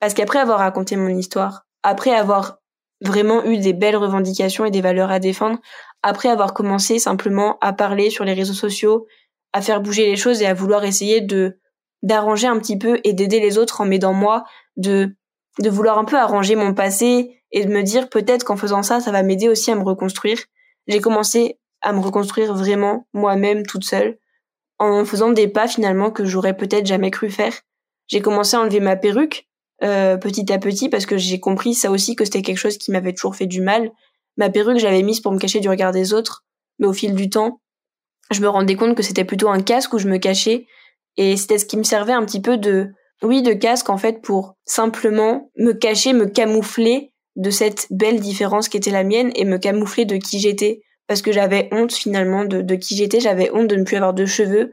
Parce 0.00 0.14
qu'après 0.14 0.38
avoir 0.38 0.58
raconté 0.58 0.96
mon 0.96 1.08
histoire, 1.08 1.66
après 1.82 2.11
avoir 2.11 2.58
vraiment 3.00 3.44
eu 3.44 3.58
des 3.58 3.72
belles 3.72 3.96
revendications 3.96 4.64
et 4.64 4.70
des 4.70 4.80
valeurs 4.80 5.11
à 5.11 5.20
défendre 5.20 5.58
après 6.02 6.28
avoir 6.28 6.54
commencé 6.54 6.98
simplement 6.98 7.58
à 7.61 7.72
parler 7.72 8.11
sur 8.11 8.24
les 8.24 8.34
réseaux 8.34 8.54
sociaux, 8.54 9.06
à 9.52 9.62
faire 9.62 9.80
bouger 9.80 10.06
les 10.06 10.16
choses 10.16 10.42
et 10.42 10.46
à 10.46 10.54
vouloir 10.54 10.84
essayer 10.84 11.20
de 11.20 11.58
d'arranger 12.02 12.46
un 12.46 12.58
petit 12.61 12.78
peu 12.78 13.00
et 13.02 13.12
d'aider 13.12 13.40
les 13.40 13.58
autres 13.58 13.80
en 13.80 13.84
m'aidant 13.84 14.12
moi, 14.12 14.44
de 14.76 15.16
de 15.58 15.70
vouloir 15.70 15.98
un 15.98 16.04
peu 16.04 16.16
arranger 16.16 16.54
mon 16.54 16.74
passé 16.74 17.42
et 17.50 17.64
de 17.64 17.72
me 17.72 17.82
dire 17.82 18.08
peut-être 18.08 18.44
qu'en 18.44 18.56
faisant 18.56 18.82
ça, 18.82 19.00
ça 19.00 19.11
va 19.11 19.22
m'aider 19.22 19.48
aussi 19.48 19.70
à 19.70 19.74
me 19.74 19.82
reconstruire. 19.82 20.38
J'ai 20.87 21.00
commencé 21.00 21.58
à 21.80 21.92
me 21.92 22.00
reconstruire 22.00 22.54
vraiment 22.54 23.06
moi-même 23.12 23.66
toute 23.66 23.84
seule 23.84 24.18
en 24.78 25.04
faisant 25.04 25.30
des 25.30 25.48
pas 25.48 25.66
finalement 25.66 26.11
que 26.11 26.24
j'aurais 26.24 26.56
peut-être 26.56 26.87
jamais 26.87 27.11
cru 27.11 27.30
faire. 27.30 27.52
J'ai 28.06 28.20
commencé 28.20 28.56
à 28.56 28.61
enlever 28.61 28.80
ma 28.80 28.96
perruque 28.96 29.48
euh, 29.82 30.16
petit 30.16 30.52
à 30.52 30.58
petit 30.58 30.88
parce 30.88 31.06
que 31.06 31.16
j'ai 31.16 31.40
compris 31.40 31.74
ça 31.74 31.90
aussi 31.90 32.16
que 32.16 32.24
c'était 32.24 32.42
quelque 32.42 32.58
chose 32.58 32.78
qui 32.78 32.90
m'avait 32.90 33.12
toujours 33.12 33.37
fait 33.37 33.46
du 33.46 33.61
mal. 33.61 33.90
Ma 34.38 34.51
perruque, 34.51 34.79
j'avais 34.79 35.03
mise 35.03 35.20
pour 35.20 35.33
me 35.33 35.38
cacher 35.38 35.61
du 35.61 35.68
regard 35.68 35.92
des 35.92 36.14
autres, 36.14 36.44
mais 36.79 36.87
au 36.87 36.92
fil 36.92 37.14
du 37.14 37.29
temps, 37.29 37.61
je 38.31 38.40
me 38.40 38.48
rendais 38.48 38.77
compte 38.77 38.96
que 38.96 39.03
c'était 39.03 39.24
plutôt 39.24 39.48
un 39.48 39.61
casque 39.61 39.92
où 39.92 39.98
je 39.98 40.09
me 40.09 40.18
cachais. 40.18 40.66
Et 41.16 41.37
c'était 41.37 41.59
ce 41.59 41.66
qui 41.66 41.77
me 41.77 41.83
servait 41.83 42.12
un 42.12 42.24
petit 42.24 42.40
peu 42.40 42.57
de 42.57 42.92
oui, 43.22 43.42
de 43.42 43.53
casque 43.53 43.90
en 43.90 43.98
fait 43.98 44.22
pour 44.22 44.57
simplement 44.64 45.51
me 45.57 45.72
cacher, 45.72 46.12
me 46.12 46.27
camoufler 46.27 47.12
de 47.35 47.51
cette 47.51 47.88
belle 47.90 48.20
différence 48.20 48.68
qui 48.68 48.77
était 48.77 48.92
la 48.92 49.03
mienne 49.03 49.33
et 49.35 49.44
me 49.44 49.59
camoufler 49.59 50.05
de 50.05 50.16
qui 50.16 50.38
j'étais. 50.38 50.83
Parce 51.09 51.22
que 51.22 51.33
j'avais 51.33 51.68
honte 51.72 51.92
finalement 51.92 52.44
de, 52.44 52.74
qui 52.74 52.94
j'étais, 52.94 53.18
j'avais 53.18 53.51
honte 53.51 53.66
de 53.66 53.77
ne 53.77 53.83
plus 53.83 53.96
avoir 53.96 54.12
de 54.12 54.27
cheveux, 54.27 54.72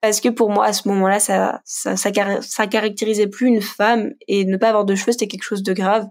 parce 0.00 0.20
que 0.20 0.30
pour 0.30 0.50
moi 0.50 0.64
à 0.64 0.72
ce 0.72 0.88
moment-là 0.88 1.20
ça 1.20 1.60
ça, 1.66 1.94
ça 1.96 2.10
ça 2.40 2.66
caractérisait 2.66 3.26
plus 3.26 3.48
une 3.48 3.60
femme 3.60 4.12
et 4.26 4.46
ne 4.46 4.56
pas 4.56 4.70
avoir 4.70 4.86
de 4.86 4.94
cheveux 4.94 5.12
c'était 5.12 5.28
quelque 5.28 5.42
chose 5.42 5.62
de 5.62 5.74
grave. 5.74 6.06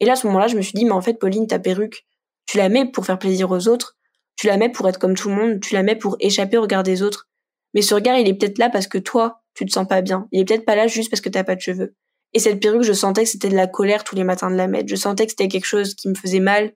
Et 0.00 0.06
là 0.06 0.12
à 0.12 0.16
ce 0.16 0.26
moment-là 0.26 0.48
je 0.48 0.56
me 0.56 0.62
suis 0.62 0.72
dit 0.72 0.86
mais 0.86 0.92
en 0.92 1.02
fait 1.02 1.14
Pauline 1.14 1.46
ta 1.46 1.58
perruque 1.58 2.06
tu 2.46 2.58
la 2.58 2.68
mets 2.68 2.90
pour 2.90 3.06
faire 3.06 3.18
plaisir 3.18 3.50
aux 3.50 3.68
autres. 3.68 3.96
Tu 4.36 4.46
la 4.46 4.56
mets 4.56 4.68
pour 4.68 4.88
être 4.88 4.98
comme 4.98 5.14
tout 5.14 5.28
le 5.28 5.34
monde. 5.34 5.60
Tu 5.60 5.74
la 5.74 5.82
mets 5.82 5.96
pour 5.96 6.16
échapper 6.20 6.56
au 6.56 6.62
regard 6.62 6.82
des 6.82 7.02
autres. 7.02 7.28
Mais 7.72 7.82
ce 7.82 7.94
regard 7.94 8.18
il 8.18 8.28
est 8.28 8.34
peut-être 8.34 8.58
là 8.58 8.70
parce 8.70 8.86
que 8.86 8.98
toi 8.98 9.40
tu 9.54 9.64
te 9.64 9.72
sens 9.72 9.86
pas 9.86 10.02
bien. 10.02 10.28
Il 10.32 10.40
est 10.40 10.44
peut-être 10.44 10.64
pas 10.64 10.76
là 10.76 10.86
juste 10.86 11.10
parce 11.10 11.20
que 11.20 11.28
t'as 11.28 11.44
pas 11.44 11.54
de 11.54 11.60
cheveux. 11.60 11.94
Et 12.32 12.40
cette 12.40 12.60
perruque 12.60 12.82
je 12.82 12.92
sentais 12.92 13.24
que 13.24 13.28
c'était 13.28 13.48
de 13.48 13.56
la 13.56 13.66
colère 13.66 14.04
tous 14.04 14.16
les 14.16 14.24
matins 14.24 14.50
de 14.50 14.56
la 14.56 14.66
mettre. 14.66 14.88
Je 14.88 14.96
sentais 14.96 15.26
que 15.26 15.30
c'était 15.30 15.48
quelque 15.48 15.66
chose 15.66 15.94
qui 15.94 16.08
me 16.08 16.14
faisait 16.14 16.40
mal. 16.40 16.72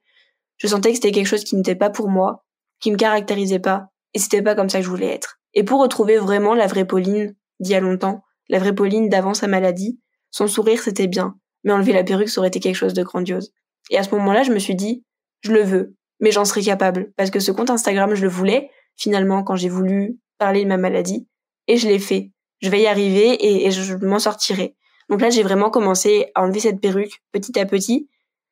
Je 0.59 0.67
sentais 0.67 0.91
que 0.91 0.97
c'était 0.97 1.13
quelque 1.13 1.27
chose 1.27 1.45
qui 1.45 1.57
n'était 1.57 1.75
pas 1.75 1.91
pour 1.91 2.09
moi 2.09 2.45
qui 2.81 2.93
me 2.93 2.97
caractérisait 2.97 3.59
pas. 3.59 3.89
Et 4.15 4.19
c'était 4.19 4.43
pas 4.43 4.55
comme 4.55 4.69
ça 4.69 4.79
que 4.79 4.85
je 4.85 4.91
voulais 4.91 5.13
être. 5.13 5.41
Et 5.55 5.65
pour 5.65 5.81
retrouver 5.81 6.19
vraiment 6.19 6.55
la 6.55 6.67
vraie 6.67 6.87
Pauline 6.87 7.35
d'il 7.61 7.73
y 7.73 7.75
a 7.75 7.81
longtemps, 7.81 8.23
la 8.49 8.59
vraie 8.59 8.75
Pauline 8.75 9.09
d'avant 9.09 9.35
sa 9.35 9.49
maladie, 9.49 10.01
son 10.31 10.47
sourire 10.47 10.81
c'était 10.81 11.07
bien, 11.07 11.37
mais 11.65 11.73
enlever 11.73 11.93
la 11.93 12.05
perruque 12.05 12.29
ça 12.29 12.41
aurait 12.41 12.49
été 12.49 12.61
quelque 12.61 12.77
chose 12.77 12.95
de 12.95 13.03
grandiose. 13.03 13.53
Et 13.91 13.99
à 13.99 14.03
ce 14.03 14.11
moment-là, 14.15 14.43
je 14.43 14.53
me 14.53 14.59
suis 14.59 14.75
dit, 14.75 15.05
je 15.43 15.53
le 15.53 15.63
veux, 15.63 15.95
mais 16.21 16.31
j'en 16.31 16.45
serais 16.45 16.63
capable, 16.63 17.13
parce 17.17 17.31
que 17.31 17.41
ce 17.41 17.53
compte 17.53 17.71
Instagram, 17.71 18.15
je 18.15 18.23
le 18.23 18.29
voulais, 18.29 18.71
finalement, 18.97 19.43
quand 19.43 19.57
j'ai 19.57 19.69
voulu 19.69 20.19
parler 20.39 20.65
de 20.65 20.69
ma 20.69 20.77
maladie, 20.77 21.27
et 21.67 21.77
je 21.77 21.87
l'ai 21.87 21.99
fait. 21.99 22.31
Je 22.61 22.71
vais 22.71 22.81
y 22.81 22.87
arriver 22.87 23.31
et, 23.35 23.67
et 23.67 23.71
je 23.71 23.95
m'en 23.97 24.19
sortirai. 24.19 24.75
Donc 25.09 25.21
là, 25.21 25.31
j'ai 25.31 25.43
vraiment 25.43 25.71
commencé 25.71 26.27
à 26.35 26.43
enlever 26.43 26.61
cette 26.61 26.81
perruque 26.81 27.23
petit 27.33 27.59
à 27.59 27.67
petit. 27.67 28.09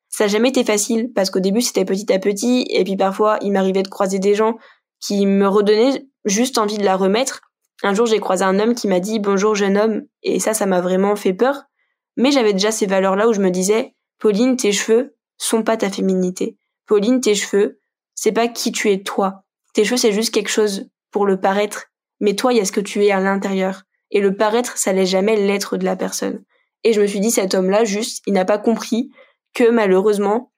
Ça 0.09 0.23
n'a 0.23 0.27
jamais 0.29 0.49
été 0.49 0.63
facile, 0.63 1.11
parce 1.13 1.29
qu'au 1.29 1.39
début, 1.39 1.61
c'était 1.61 1.85
petit 1.85 2.11
à 2.13 2.19
petit, 2.19 2.65
et 2.69 2.83
puis 2.83 2.95
parfois, 2.95 3.37
il 3.41 3.51
m'arrivait 3.51 3.83
de 3.83 3.89
croiser 3.89 4.19
des 4.19 4.35
gens 4.35 4.57
qui 4.99 5.25
me 5.25 5.47
redonnaient 5.47 6.05
juste 6.25 6.57
envie 6.57 6.77
de 6.77 6.85
la 6.85 6.95
remettre. 6.95 7.41
Un 7.83 7.93
jour, 7.93 8.05
j'ai 8.05 8.19
croisé 8.19 8.43
un 8.43 8.59
homme 8.59 8.73
qui 8.73 8.87
m'a 8.87 8.99
dit 8.99 9.19
bonjour 9.19 9.53
jeune 9.53 9.77
homme, 9.77 10.03
et 10.23 10.39
ça, 10.39 10.53
ça 10.53 10.65
m'a 10.65 10.81
vraiment 10.81 11.15
fait 11.15 11.33
peur. 11.33 11.63
Mais 12.15 12.31
j'avais 12.31 12.53
déjà 12.53 12.71
ces 12.71 12.87
valeurs-là 12.87 13.27
où 13.27 13.33
je 13.33 13.41
me 13.41 13.51
disais, 13.51 13.93
Pauline, 14.17 14.55
tes 14.55 14.71
cheveux 14.71 15.15
sont 15.37 15.61
pas 15.61 15.77
ta 15.77 15.91
féminité. 15.91 16.57
Pauline, 16.87 17.21
tes 17.21 17.35
cheveux, 17.35 17.79
c'est 18.15 18.31
pas 18.31 18.47
qui 18.47 18.71
tu 18.71 18.91
es 18.91 19.03
toi. 19.03 19.43
Tes 19.73 19.83
cheveux, 19.83 19.97
c'est 19.97 20.11
juste 20.11 20.33
quelque 20.33 20.49
chose 20.49 20.89
pour 21.11 21.25
le 21.25 21.39
paraître. 21.39 21.85
Mais 22.19 22.35
toi, 22.35 22.51
il 22.51 22.57
y 22.57 22.61
a 22.61 22.65
ce 22.65 22.71
que 22.71 22.81
tu 22.81 23.05
es 23.05 23.11
à 23.11 23.19
l'intérieur. 23.19 23.83
Et 24.09 24.21
le 24.21 24.35
paraître, 24.35 24.77
ça 24.77 24.93
n'est 24.93 25.05
jamais 25.05 25.35
l'être 25.35 25.77
de 25.77 25.85
la 25.85 25.95
personne. 25.95 26.43
Et 26.83 26.93
je 26.93 27.01
me 27.01 27.07
suis 27.07 27.19
dit, 27.19 27.31
cet 27.31 27.53
homme-là, 27.53 27.83
juste, 27.83 28.23
il 28.25 28.33
n'a 28.33 28.45
pas 28.45 28.57
compris 28.57 29.11
que 29.53 29.69
malheureusement, 29.69 30.51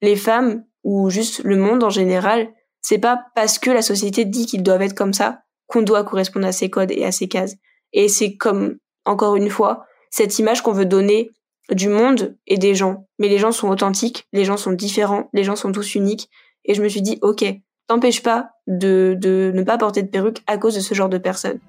les 0.00 0.16
femmes, 0.16 0.64
ou 0.84 1.10
juste 1.10 1.42
le 1.44 1.56
monde 1.56 1.82
en 1.82 1.90
général, 1.90 2.48
c'est 2.80 2.98
pas 2.98 3.24
parce 3.34 3.58
que 3.58 3.70
la 3.70 3.82
société 3.82 4.24
dit 4.24 4.46
qu'ils 4.46 4.62
doivent 4.62 4.82
être 4.82 4.94
comme 4.94 5.14
ça 5.14 5.40
qu'on 5.66 5.82
doit 5.82 6.04
correspondre 6.04 6.46
à 6.46 6.52
ces 6.52 6.68
codes 6.68 6.92
et 6.92 7.04
à 7.04 7.12
ces 7.12 7.26
cases. 7.26 7.56
Et 7.92 8.08
c'est 8.08 8.36
comme, 8.36 8.76
encore 9.06 9.36
une 9.36 9.48
fois, 9.48 9.86
cette 10.10 10.38
image 10.38 10.62
qu'on 10.62 10.72
veut 10.72 10.84
donner 10.84 11.30
du 11.70 11.88
monde 11.88 12.36
et 12.46 12.58
des 12.58 12.74
gens. 12.74 13.06
Mais 13.18 13.28
les 13.28 13.38
gens 13.38 13.52
sont 13.52 13.68
authentiques, 13.68 14.26
les 14.32 14.44
gens 14.44 14.56
sont 14.56 14.72
différents, 14.72 15.28
les 15.32 15.44
gens 15.44 15.56
sont 15.56 15.72
tous 15.72 15.94
uniques. 15.94 16.28
Et 16.64 16.74
je 16.74 16.82
me 16.82 16.88
suis 16.88 17.02
dit, 17.02 17.18
ok, 17.22 17.44
t'empêche 17.86 18.22
pas 18.22 18.50
de, 18.66 19.16
de 19.18 19.52
ne 19.54 19.62
pas 19.62 19.78
porter 19.78 20.02
de 20.02 20.08
perruque 20.08 20.42
à 20.46 20.58
cause 20.58 20.74
de 20.74 20.80
ce 20.80 20.94
genre 20.94 21.08
de 21.08 21.18
personnes. 21.18 21.60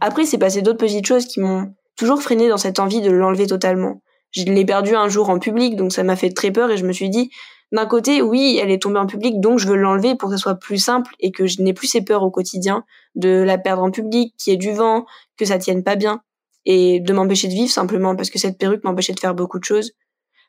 Après, 0.00 0.24
c'est 0.24 0.38
passé 0.38 0.62
d'autres 0.62 0.78
petites 0.78 1.06
choses 1.06 1.26
qui 1.26 1.40
m'ont 1.40 1.74
toujours 1.96 2.22
freiné 2.22 2.48
dans 2.48 2.56
cette 2.56 2.78
envie 2.78 3.02
de 3.02 3.10
l'enlever 3.10 3.46
totalement. 3.46 4.02
Je 4.30 4.44
l'ai 4.44 4.64
perdu 4.64 4.94
un 4.94 5.08
jour 5.08 5.28
en 5.28 5.38
public, 5.38 5.76
donc 5.76 5.92
ça 5.92 6.02
m'a 6.02 6.16
fait 6.16 6.30
très 6.30 6.50
peur 6.50 6.70
et 6.70 6.78
je 6.78 6.86
me 6.86 6.92
suis 6.92 7.10
dit, 7.10 7.30
d'un 7.72 7.86
côté, 7.86 8.20
oui, 8.20 8.58
elle 8.60 8.70
est 8.70 8.82
tombée 8.82 8.98
en 8.98 9.06
public, 9.06 9.40
donc 9.40 9.58
je 9.58 9.68
veux 9.68 9.76
l'enlever 9.76 10.16
pour 10.16 10.28
que 10.28 10.36
ce 10.36 10.42
soit 10.42 10.56
plus 10.56 10.78
simple 10.78 11.14
et 11.20 11.30
que 11.30 11.46
je 11.46 11.62
n'ai 11.62 11.72
plus 11.72 11.86
ces 11.86 12.02
peurs 12.02 12.22
au 12.22 12.30
quotidien 12.30 12.84
de 13.14 13.28
la 13.28 13.58
perdre 13.58 13.82
en 13.82 13.90
public, 13.90 14.34
qu'il 14.38 14.52
y 14.52 14.54
ait 14.54 14.58
du 14.58 14.72
vent, 14.72 15.06
que 15.36 15.44
ça 15.44 15.58
tienne 15.58 15.84
pas 15.84 15.96
bien. 15.96 16.22
et 16.66 17.00
de 17.00 17.12
m'empêcher 17.12 17.48
de 17.48 17.54
vivre 17.54 17.70
simplement 17.70 18.16
parce 18.16 18.30
que 18.30 18.38
cette 18.38 18.58
perruque 18.58 18.84
m'empêchait 18.84 19.12
de 19.14 19.20
faire 19.20 19.34
beaucoup 19.34 19.58
de 19.58 19.64
choses. 19.64 19.92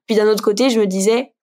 Puis 0.07 0.15
d'un 0.15 0.27
autre 0.27 0.43
côté, 0.43 0.69
je 0.69 0.79
me 0.79 0.88
disais, 0.88 1.34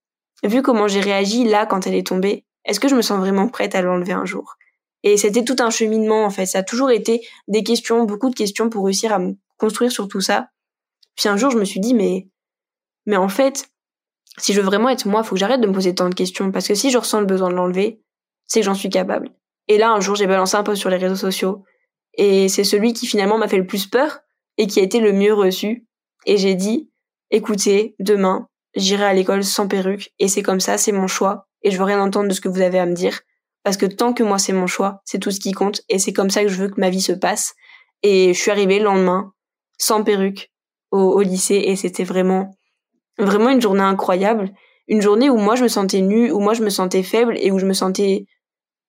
vu 0.45 0.63
comment 0.63 0.89
j'ai 0.89 1.01
réagi 1.01 1.45
là 1.45 1.67
quand 1.67 1.87
elle 1.87 1.95
est 1.95 2.07
tombée, 2.07 2.45
est-ce 2.65 2.81
que 2.81 2.89
je 2.89 2.95
me 2.95 3.03
sens 3.03 3.19
vraiment 3.19 3.49
prête 3.49 3.75
à 3.75 3.83
l'enlever 3.83 4.13
un 4.13 4.25
jour? 4.25 4.57
Et 5.05 5.17
c'était 5.17 5.45
tout 5.45 5.57
un 5.61 5.71
cheminement 5.71 6.25
en 6.25 6.31
fait. 6.31 6.47
Ça 6.47 6.59
a 6.59 6.63
toujours 6.63 6.91
été 6.91 7.27
des 7.47 7.63
questions, 7.63 8.05
beaucoup 8.05 8.31
de 8.31 8.35
questions 8.35 8.69
pour 8.69 8.85
réussir 8.85 9.13
à 9.13 9.19
me 9.19 9.37
construire 9.57 9.93
sur 9.93 10.09
tout 10.09 10.21
ça. 10.21 10.49
Puis 11.17 11.29
un 11.29 11.37
jour, 11.37 11.51
je 11.51 11.59
me 11.59 11.65
suis 11.65 11.81
dit, 11.81 11.95
mais, 11.95 12.29
mais 13.07 13.17
en 13.17 13.29
fait, 13.29 13.71
si 14.39 14.53
je 14.53 14.61
veux 14.61 14.67
vraiment 14.67 14.89
être 14.89 15.07
moi, 15.07 15.23
faut 15.23 15.35
que 15.35 15.39
j'arrête 15.41 15.61
de 15.61 15.67
me 15.67 15.73
poser 15.73 15.95
tant 15.95 16.09
de 16.09 16.15
questions 16.15 16.51
parce 16.51 16.67
que 16.69 16.75
si 16.75 16.91
je 16.91 16.99
ressens 16.99 17.21
le 17.21 17.27
besoin 17.27 17.51
de 17.51 17.55
l'enlever, 17.55 18.01
c'est 18.47 18.61
que 18.61 18.67
j'en 18.67 18.75
suis 18.75 18.91
capable. 18.91 19.31
Et 19.69 19.79
là, 19.79 19.91
un 19.91 20.01
jour, 20.01 20.17
j'ai 20.17 20.27
balancé 20.27 20.57
un 20.57 20.63
post 20.63 20.81
sur 20.81 20.91
les 20.91 20.97
réseaux 20.97 21.17
sociaux 21.17 21.65
et 22.15 22.49
c'est 22.49 22.65
celui 22.65 22.93
qui 22.93 23.07
finalement 23.07 23.39
m'a 23.39 23.49
fait 23.49 23.59
le 23.59 23.67
plus 23.67 23.87
peur 23.87 24.21
et 24.57 24.67
qui 24.67 24.81
a 24.81 24.83
été 24.83 25.01
le 25.01 25.13
mieux 25.13 25.35
reçu. 25.35 25.87
Et 26.27 26.37
j'ai 26.37 26.55
dit, 26.55 26.91
écoutez, 27.31 27.95
demain, 27.99 28.49
j'irai 28.75 29.05
à 29.05 29.15
l'école 29.15 29.45
sans 29.45 29.69
perruque 29.69 30.11
et 30.19 30.29
c'est 30.29 30.43
comme 30.43 30.61
ça, 30.61 30.79
c'est 30.79 30.93
mon 30.93 31.07
choix 31.07 31.47
et 31.63 31.71
je 31.71 31.79
veux 31.79 31.85
rien 31.85 32.01
entendre 32.01 32.29
de 32.29 32.35
ce 32.35 32.41
que 32.41 32.49
vous 32.49 32.61
avez 32.61 32.79
à 32.79 32.87
me 32.87 32.95
dire 32.95 33.21
parce 33.65 33.77
que 33.77 33.87
tant 33.87 34.15
que 34.15 34.23
moi 34.23 34.39
c'est 34.39 34.53
mon 34.53 34.67
choix, 34.67 35.03
c'est 35.05 35.19
tout 35.19 35.31
ce 35.31 35.41
qui 35.41 35.53
compte 35.53 35.83
et 35.89 35.99
c'est 35.99 36.13
comme 36.13 36.31
ça 36.31 36.43
que 36.43 36.49
je 36.49 36.57
veux 36.57 36.69
que 36.69 36.81
ma 36.81 36.91
vie 36.91 37.03
se 37.03 37.13
passe. 37.13 37.55
Et 38.03 38.33
je 38.33 38.39
suis 38.39 38.51
arrivée 38.51 38.79
le 38.79 38.85
lendemain 38.85 39.33
sans 39.77 40.03
perruque 40.05 40.51
au, 40.91 40.99
au 40.99 41.21
lycée 41.21 41.63
et 41.67 41.77
c'était 41.77 42.05
vraiment 42.05 42.58
vraiment 43.19 43.51
une 43.51 43.61
journée 43.61 43.83
incroyable, 43.83 44.53
une 44.87 45.03
journée 45.03 45.31
où 45.31 45.37
moi 45.37 45.57
je 45.57 45.63
me 45.63 45.69
sentais 45.69 46.01
nue, 46.01 46.31
où 46.31 46.41
moi 46.41 46.55
je 46.55 46.63
me 46.63 46.71
sentais 46.71 47.03
faible 47.03 47.37
et 47.39 47.51
où 47.51 47.59
je 47.59 47.67
me 47.67 47.75
sentais 47.75 48.27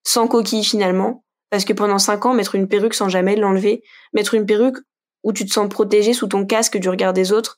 sans 0.03 0.27
coquille 0.27 0.63
finalement. 0.63 1.23
Parce 1.49 1.65
que 1.65 1.73
pendant 1.73 1.97
cinq 1.97 2.25
ans 2.25 2.33
mettre 2.33 2.55
une 2.55 2.67
perruque 2.67 2.93
sans 2.93 3.09
jamais 3.09 3.35
l'enlever, 3.35 3.83
mettre 4.13 4.35
une 4.35 4.45
perruque 4.45 4.77
où 5.23 5.33
tu 5.33 5.45
te 5.45 5.51
sens 5.51 5.67
protégé 5.67 6.13
sous 6.13 6.27
ton 6.27 6.45
casque 6.45 6.77
du 6.77 6.89
regard 6.89 7.11
des 7.11 7.33
autres, 7.33 7.57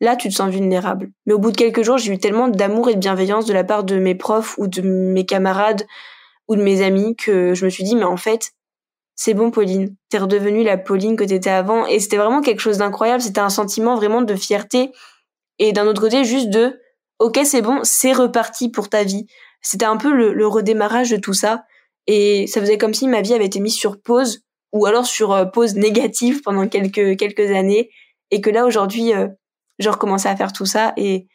là 0.00 0.16
tu 0.16 0.28
te 0.28 0.34
sens 0.34 0.50
vulnérable. 0.50 1.10
Mais 1.26 1.32
au 1.32 1.38
bout 1.38 1.52
de 1.52 1.56
quelques 1.56 1.82
jours, 1.82 1.98
j'ai 1.98 2.12
eu 2.12 2.18
tellement 2.18 2.48
d'amour 2.48 2.90
et 2.90 2.94
de 2.94 2.98
bienveillance 3.00 3.46
de 3.46 3.54
la 3.54 3.64
part 3.64 3.84
de 3.84 3.96
mes 3.96 4.14
profs 4.14 4.58
ou 4.58 4.66
de 4.66 4.82
mes 4.82 5.24
camarades 5.24 5.86
ou 6.48 6.56
de 6.56 6.62
mes 6.62 6.82
amis 6.82 7.14
que 7.16 7.54
je 7.54 7.64
me 7.64 7.70
suis 7.70 7.84
dit 7.84 7.94
mais 7.94 8.04
en 8.04 8.16
fait, 8.16 8.52
c'est 9.14 9.34
bon 9.34 9.50
Pauline, 9.50 9.94
t'es 10.08 10.18
redevenue 10.18 10.64
la 10.64 10.76
Pauline 10.76 11.16
que 11.16 11.24
t'étais 11.24 11.50
avant. 11.50 11.86
Et 11.86 12.00
c'était 12.00 12.16
vraiment 12.16 12.40
quelque 12.40 12.60
chose 12.60 12.78
d'incroyable, 12.78 13.22
c'était 13.22 13.40
un 13.40 13.50
sentiment 13.50 13.94
vraiment 13.94 14.22
de 14.22 14.34
fierté 14.34 14.92
et 15.60 15.72
d'un 15.72 15.86
autre 15.86 16.00
côté 16.00 16.24
juste 16.24 16.48
de 16.48 16.80
OK, 17.20 17.38
c'est 17.44 17.60
bon, 17.60 17.80
c'est 17.84 18.14
reparti 18.14 18.70
pour 18.70 18.88
ta 18.88 19.04
vie. 19.04 19.26
C'était 19.60 19.84
un 19.84 19.98
peu 19.98 20.10
le, 20.10 20.46
redémarrage 20.46 21.10
de 21.10 21.18
tout 21.18 21.34
ça. 21.34 21.64
Et 22.06 22.46
ça 22.46 22.60
faisait 22.60 22.78
comme 22.78 22.94
si 22.94 23.06
ma 23.06 23.20
vie 23.20 23.34
avait 23.34 23.44
été 23.44 23.60
mise 23.60 23.74
sur 23.74 24.00
pause 24.00 24.42
ou 24.72 24.86
alors 24.86 25.04
sur 25.04 25.32
euh, 25.32 25.44
pause 25.44 25.74
négative 25.74 26.40
pendant 26.42 26.66
quelques 26.66 27.18
quelques 27.18 27.50
années. 27.52 27.90
Et 28.30 28.40
que 28.40 28.48
là 28.48 28.64
aujourd'hui 28.64 29.12
euh, 29.12 29.28
je 29.78 29.90
recommençais 29.90 30.30
à 30.30 30.36
faire 30.36 30.52
tout 30.52 30.66
ça 30.66 30.94
et 30.96 31.28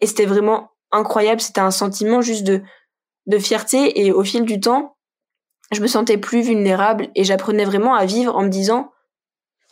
et 0.00 0.06
c'était 0.06 0.26
vraiment 0.26 0.70
incroyable. 0.90 1.40
C'était 1.40 1.62
un 1.62 1.70
sentiment 1.70 2.20
juste 2.20 2.44
de 2.44 2.60
de 3.26 3.38
fierté. 3.38 4.04
Et 4.04 4.12
au 4.12 4.22
fil 4.22 4.44
du 4.44 4.60
temps 4.60 4.96
je 5.72 5.80
me 5.80 5.86
sentais 5.86 6.18
plus 6.18 6.42
vulnérable 6.42 7.08
et 7.14 7.24
j'apprenais 7.24 7.64
vraiment 7.64 7.94
à 7.94 8.04
vivre 8.04 8.36
en 8.36 8.42
me 8.42 8.50
disant 8.50 8.92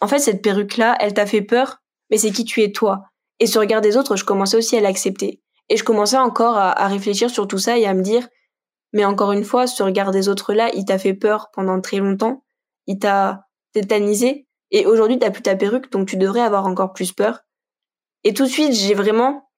en 0.01 0.09
fait 0.09 0.21
cette 0.21 0.41
perruque 0.41 0.79
là 0.79 0.97
elle 1.01 1.13
t'a 1.13 1.27
fait 1.27 1.43
peur 1.43 1.83
mais 2.11 2.17
c'est 2.17 2.31
qui 2.31 2.47
tu 2.47 2.63
es 2.63 2.73
toi? 2.73 3.10
Et 3.41 3.47
ce 3.47 3.59
regard 3.59 3.81
des 3.81 3.97
autres 3.97 4.17
je 4.17 4.25
commençais 4.25 4.57
aussi 4.57 4.77
à 4.77 4.81
l'accepter 4.81 5.43
et 5.69 5.77
je 5.77 5.85
commençais 5.85 6.19
encore 6.19 6.57
à, 6.57 6.87
réfléchir 6.87 7.31
sur 7.31 7.49
tout 7.49 7.59
ça 7.59 7.79
et 7.79 7.87
à 7.87 7.95
me 7.95 8.03
dire 8.03 8.29
mais 8.93 9.05
encore 9.05 9.33
une 9.33 9.45
fois 9.45 9.67
ce 9.67 9.83
regard 9.83 10.13
des 10.13 10.29
autres 10.29 10.55
là 10.55 10.71
il 10.75 10.85
t'a 10.85 10.99
fait 10.99 11.15
peur 11.15 11.49
pendant 11.53 11.81
très 11.81 11.99
longtemps 11.99 12.45
il 12.87 12.99
t'a 12.99 13.47
tétanisé 13.73 14.47
et 14.71 14.87
aujourd'hui 14.87 15.19
t'as 15.19 15.31
plus 15.31 15.43
ta 15.43 15.57
perruque 15.57 15.91
donc 15.91 16.09
tu 16.09 16.17
devrais 16.17 16.41
avoir 16.41 16.67
encore 16.67 16.93
plus 16.93 17.13
peur. 17.13 17.41
Et 18.25 18.35
tout 18.35 18.45
de 18.45 18.49
suite 18.49 18.73
j'ai 18.73 18.95
vraiment 18.95 19.51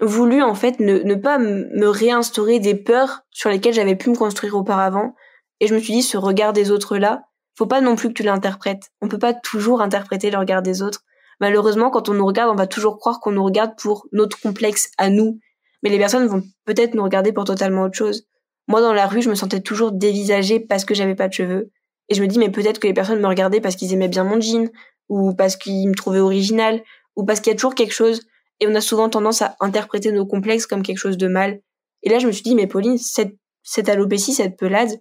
voulu 0.00 0.42
en 0.42 0.54
fait 0.54 0.80
ne, 0.80 0.98
ne 0.98 1.14
pas 1.14 1.38
me 1.38 1.88
réinstaurer 1.88 2.58
des 2.60 2.74
peurs 2.74 3.22
sur 3.30 3.50
lesquelles 3.50 3.74
j'avais 3.74 3.96
pu 3.96 4.10
me 4.10 4.16
construire 4.16 4.56
auparavant 4.56 5.14
et 5.60 5.66
je 5.66 5.74
me 5.74 5.80
suis 5.80 5.94
dit 5.94 6.02
ce 6.02 6.16
regard 6.16 6.52
des 6.52 6.70
autres 6.70 6.98
là, 6.98 7.22
faut 7.56 7.66
pas 7.66 7.80
non 7.80 7.96
plus 7.96 8.08
que 8.08 8.14
tu 8.14 8.22
l'interprètes. 8.22 8.90
On 9.00 9.08
peut 9.08 9.18
pas 9.18 9.32
toujours 9.32 9.80
interpréter 9.80 10.30
le 10.30 10.38
regard 10.38 10.62
des 10.62 10.82
autres. 10.82 11.02
Malheureusement 11.40 11.90
quand 11.90 12.08
on 12.08 12.14
nous 12.14 12.26
regarde, 12.26 12.50
on 12.50 12.56
va 12.56 12.66
toujours 12.66 12.98
croire 12.98 13.20
qu'on 13.20 13.32
nous 13.32 13.44
regarde 13.44 13.72
pour 13.78 14.06
notre 14.12 14.40
complexe 14.40 14.90
à 14.98 15.10
nous, 15.10 15.38
mais 15.82 15.90
les 15.90 15.98
personnes 15.98 16.26
vont 16.26 16.42
peut-être 16.64 16.94
nous 16.94 17.02
regarder 17.02 17.32
pour 17.32 17.44
totalement 17.44 17.82
autre 17.82 17.96
chose. 17.96 18.26
Moi 18.68 18.80
dans 18.80 18.92
la 18.92 19.06
rue, 19.06 19.22
je 19.22 19.30
me 19.30 19.34
sentais 19.34 19.60
toujours 19.60 19.92
dévisagée 19.92 20.60
parce 20.60 20.84
que 20.84 20.94
j'avais 20.94 21.14
pas 21.14 21.28
de 21.28 21.32
cheveux. 21.32 21.70
Et 22.08 22.14
je 22.14 22.22
me 22.22 22.28
dis, 22.28 22.38
mais 22.38 22.50
peut-être 22.50 22.78
que 22.78 22.86
les 22.86 22.94
personnes 22.94 23.20
me 23.20 23.26
regardaient 23.26 23.60
parce 23.60 23.76
qu'ils 23.76 23.92
aimaient 23.92 24.08
bien 24.08 24.24
mon 24.24 24.40
jean, 24.40 24.70
ou 25.08 25.34
parce 25.34 25.56
qu'ils 25.56 25.88
me 25.88 25.94
trouvaient 25.94 26.20
original, 26.20 26.82
ou 27.16 27.24
parce 27.24 27.40
qu'il 27.40 27.50
y 27.50 27.54
a 27.54 27.56
toujours 27.56 27.74
quelque 27.74 27.94
chose. 27.94 28.22
Et 28.60 28.66
on 28.66 28.74
a 28.74 28.80
souvent 28.80 29.08
tendance 29.08 29.42
à 29.42 29.56
interpréter 29.60 30.12
nos 30.12 30.26
complexes 30.26 30.66
comme 30.66 30.82
quelque 30.82 30.98
chose 30.98 31.16
de 31.16 31.28
mal. 31.28 31.60
Et 32.02 32.08
là, 32.08 32.18
je 32.18 32.26
me 32.26 32.32
suis 32.32 32.42
dit, 32.42 32.54
mais 32.54 32.66
Pauline, 32.66 32.98
cette, 32.98 33.36
cette 33.62 33.88
alopécie, 33.88 34.32
cette 34.32 34.56
pelade, 34.56 35.00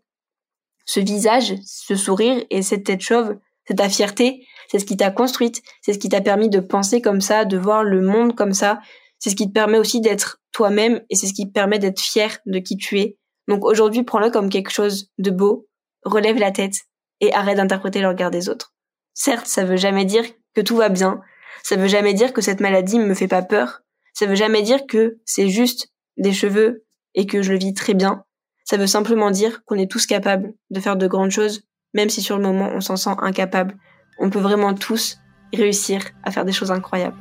ce 0.86 1.00
visage, 1.00 1.56
ce 1.64 1.96
sourire 1.96 2.44
et 2.50 2.62
cette 2.62 2.86
tête 2.86 3.02
chauve, 3.02 3.38
c'est 3.68 3.76
ta 3.76 3.90
fierté, 3.90 4.46
c'est 4.70 4.80
ce 4.80 4.86
qui 4.86 4.98
t'a 4.98 5.12
construite, 5.12 5.62
c'est 5.82 5.94
ce 5.94 6.00
qui 6.00 6.10
t'a 6.10 6.22
permis 6.22 6.50
de 6.50 6.60
penser 6.60 7.02
comme 7.02 7.22
ça, 7.22 7.46
de 7.46 7.58
voir 7.58 7.84
le 7.84 8.02
monde 8.02 8.36
comme 8.36 8.54
ça, 8.54 8.80
c'est 9.20 9.30
ce 9.30 9.36
qui 9.36 9.48
te 9.48 9.54
permet 9.54 9.78
aussi 9.78 10.02
d'être 10.02 10.40
toi-même 10.52 11.02
et 11.10 11.16
c'est 11.16 11.28
ce 11.28 11.34
qui 11.34 11.48
te 11.48 11.52
permet 11.52 11.80
d'être 11.80 12.00
fier 12.00 12.38
de 12.46 12.60
qui 12.60 12.78
tu 12.78 13.00
es. 13.00 13.18
Donc 13.48 13.64
aujourd'hui, 13.64 14.04
prends-le 14.04 14.30
comme 14.30 14.50
quelque 14.50 14.72
chose 14.72 15.12
de 15.18 15.32
beau, 15.32 15.68
relève 16.04 16.38
la 16.38 16.52
tête 16.52 16.76
et 17.22 17.34
arrête 17.34 17.58
d'interpréter 17.58 18.02
le 18.02 18.10
regard 18.10 18.32
des 18.32 18.50
autres. 18.50 18.74
Certes, 19.14 19.48
ça 19.48 19.64
veut 19.64 19.78
jamais 19.78 20.06
dire 20.06 20.26
que 20.54 20.62
tout 20.62 20.76
va 20.76 20.90
bien, 20.90 21.22
ça 21.64 21.76
veut 21.76 21.88
jamais 21.88 22.14
dire 22.14 22.34
que 22.34 22.42
cette 22.42 22.60
maladie 22.60 23.00
me 23.00 23.14
fait 23.14 23.28
pas 23.28 23.42
peur, 23.42 23.82
ça 24.14 24.26
veut 24.26 24.36
jamais 24.36 24.62
dire 24.62 24.86
que 24.88 25.18
c'est 25.26 25.50
juste 25.50 25.90
des 26.18 26.34
cheveux 26.34 26.86
et 27.14 27.26
que 27.26 27.42
je 27.42 27.52
le 27.52 27.60
vis 27.60 27.74
très 27.74 27.94
bien. 27.94 28.24
Ça 28.64 28.78
veut 28.78 28.88
simplement 28.88 29.32
dire 29.32 29.64
qu'on 29.66 29.78
est 29.78 29.90
tous 29.90 30.06
capables 30.06 30.54
de 30.70 30.80
faire 30.80 30.96
de 30.96 31.08
grandes 31.08 31.32
choses, 31.32 31.64
même 31.96 32.10
si 32.10 32.22
sur 32.22 32.38
le 32.38 32.44
moment 32.44 32.70
on 32.76 32.82
s'en 32.82 32.98
sent 32.98 33.16
incapable. 33.20 33.76
On 34.20 34.30
peut 34.30 34.40
vraiment 34.40 34.74
tous 34.76 35.18
réussir 35.54 36.02
à 36.24 36.32
faire 36.32 36.46
des 36.46 36.52
choses 36.52 36.72
incroyables. 36.72 37.18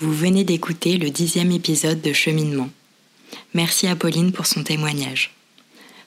Vous 0.00 0.12
venez 0.12 0.42
d'écouter 0.42 0.96
le 0.96 1.10
dixième 1.10 1.52
épisode 1.52 2.00
de 2.00 2.12
Cheminement. 2.12 2.70
Merci 3.54 3.86
à 3.86 3.94
Pauline 3.94 4.32
pour 4.32 4.46
son 4.46 4.64
témoignage. 4.64 5.34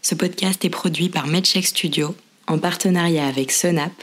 Ce 0.01 0.15
podcast 0.15 0.65
est 0.65 0.69
produit 0.69 1.09
par 1.09 1.27
MedCheck 1.27 1.65
Studio 1.65 2.15
en 2.47 2.57
partenariat 2.57 3.27
avec 3.27 3.51
Sonap, 3.51 3.93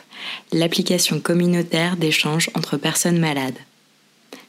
l'application 0.52 1.20
communautaire 1.20 1.96
d'échange 1.96 2.50
entre 2.54 2.76
personnes 2.76 3.18
malades. 3.18 3.58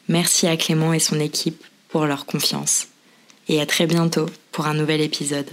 Merci 0.07 0.47
à 0.47 0.57
Clément 0.57 0.93
et 0.93 0.99
son 0.99 1.19
équipe 1.19 1.63
pour 1.89 2.05
leur 2.05 2.25
confiance. 2.25 2.87
Et 3.47 3.61
à 3.61 3.65
très 3.65 3.87
bientôt 3.87 4.27
pour 4.51 4.67
un 4.67 4.73
nouvel 4.73 5.01
épisode. 5.01 5.49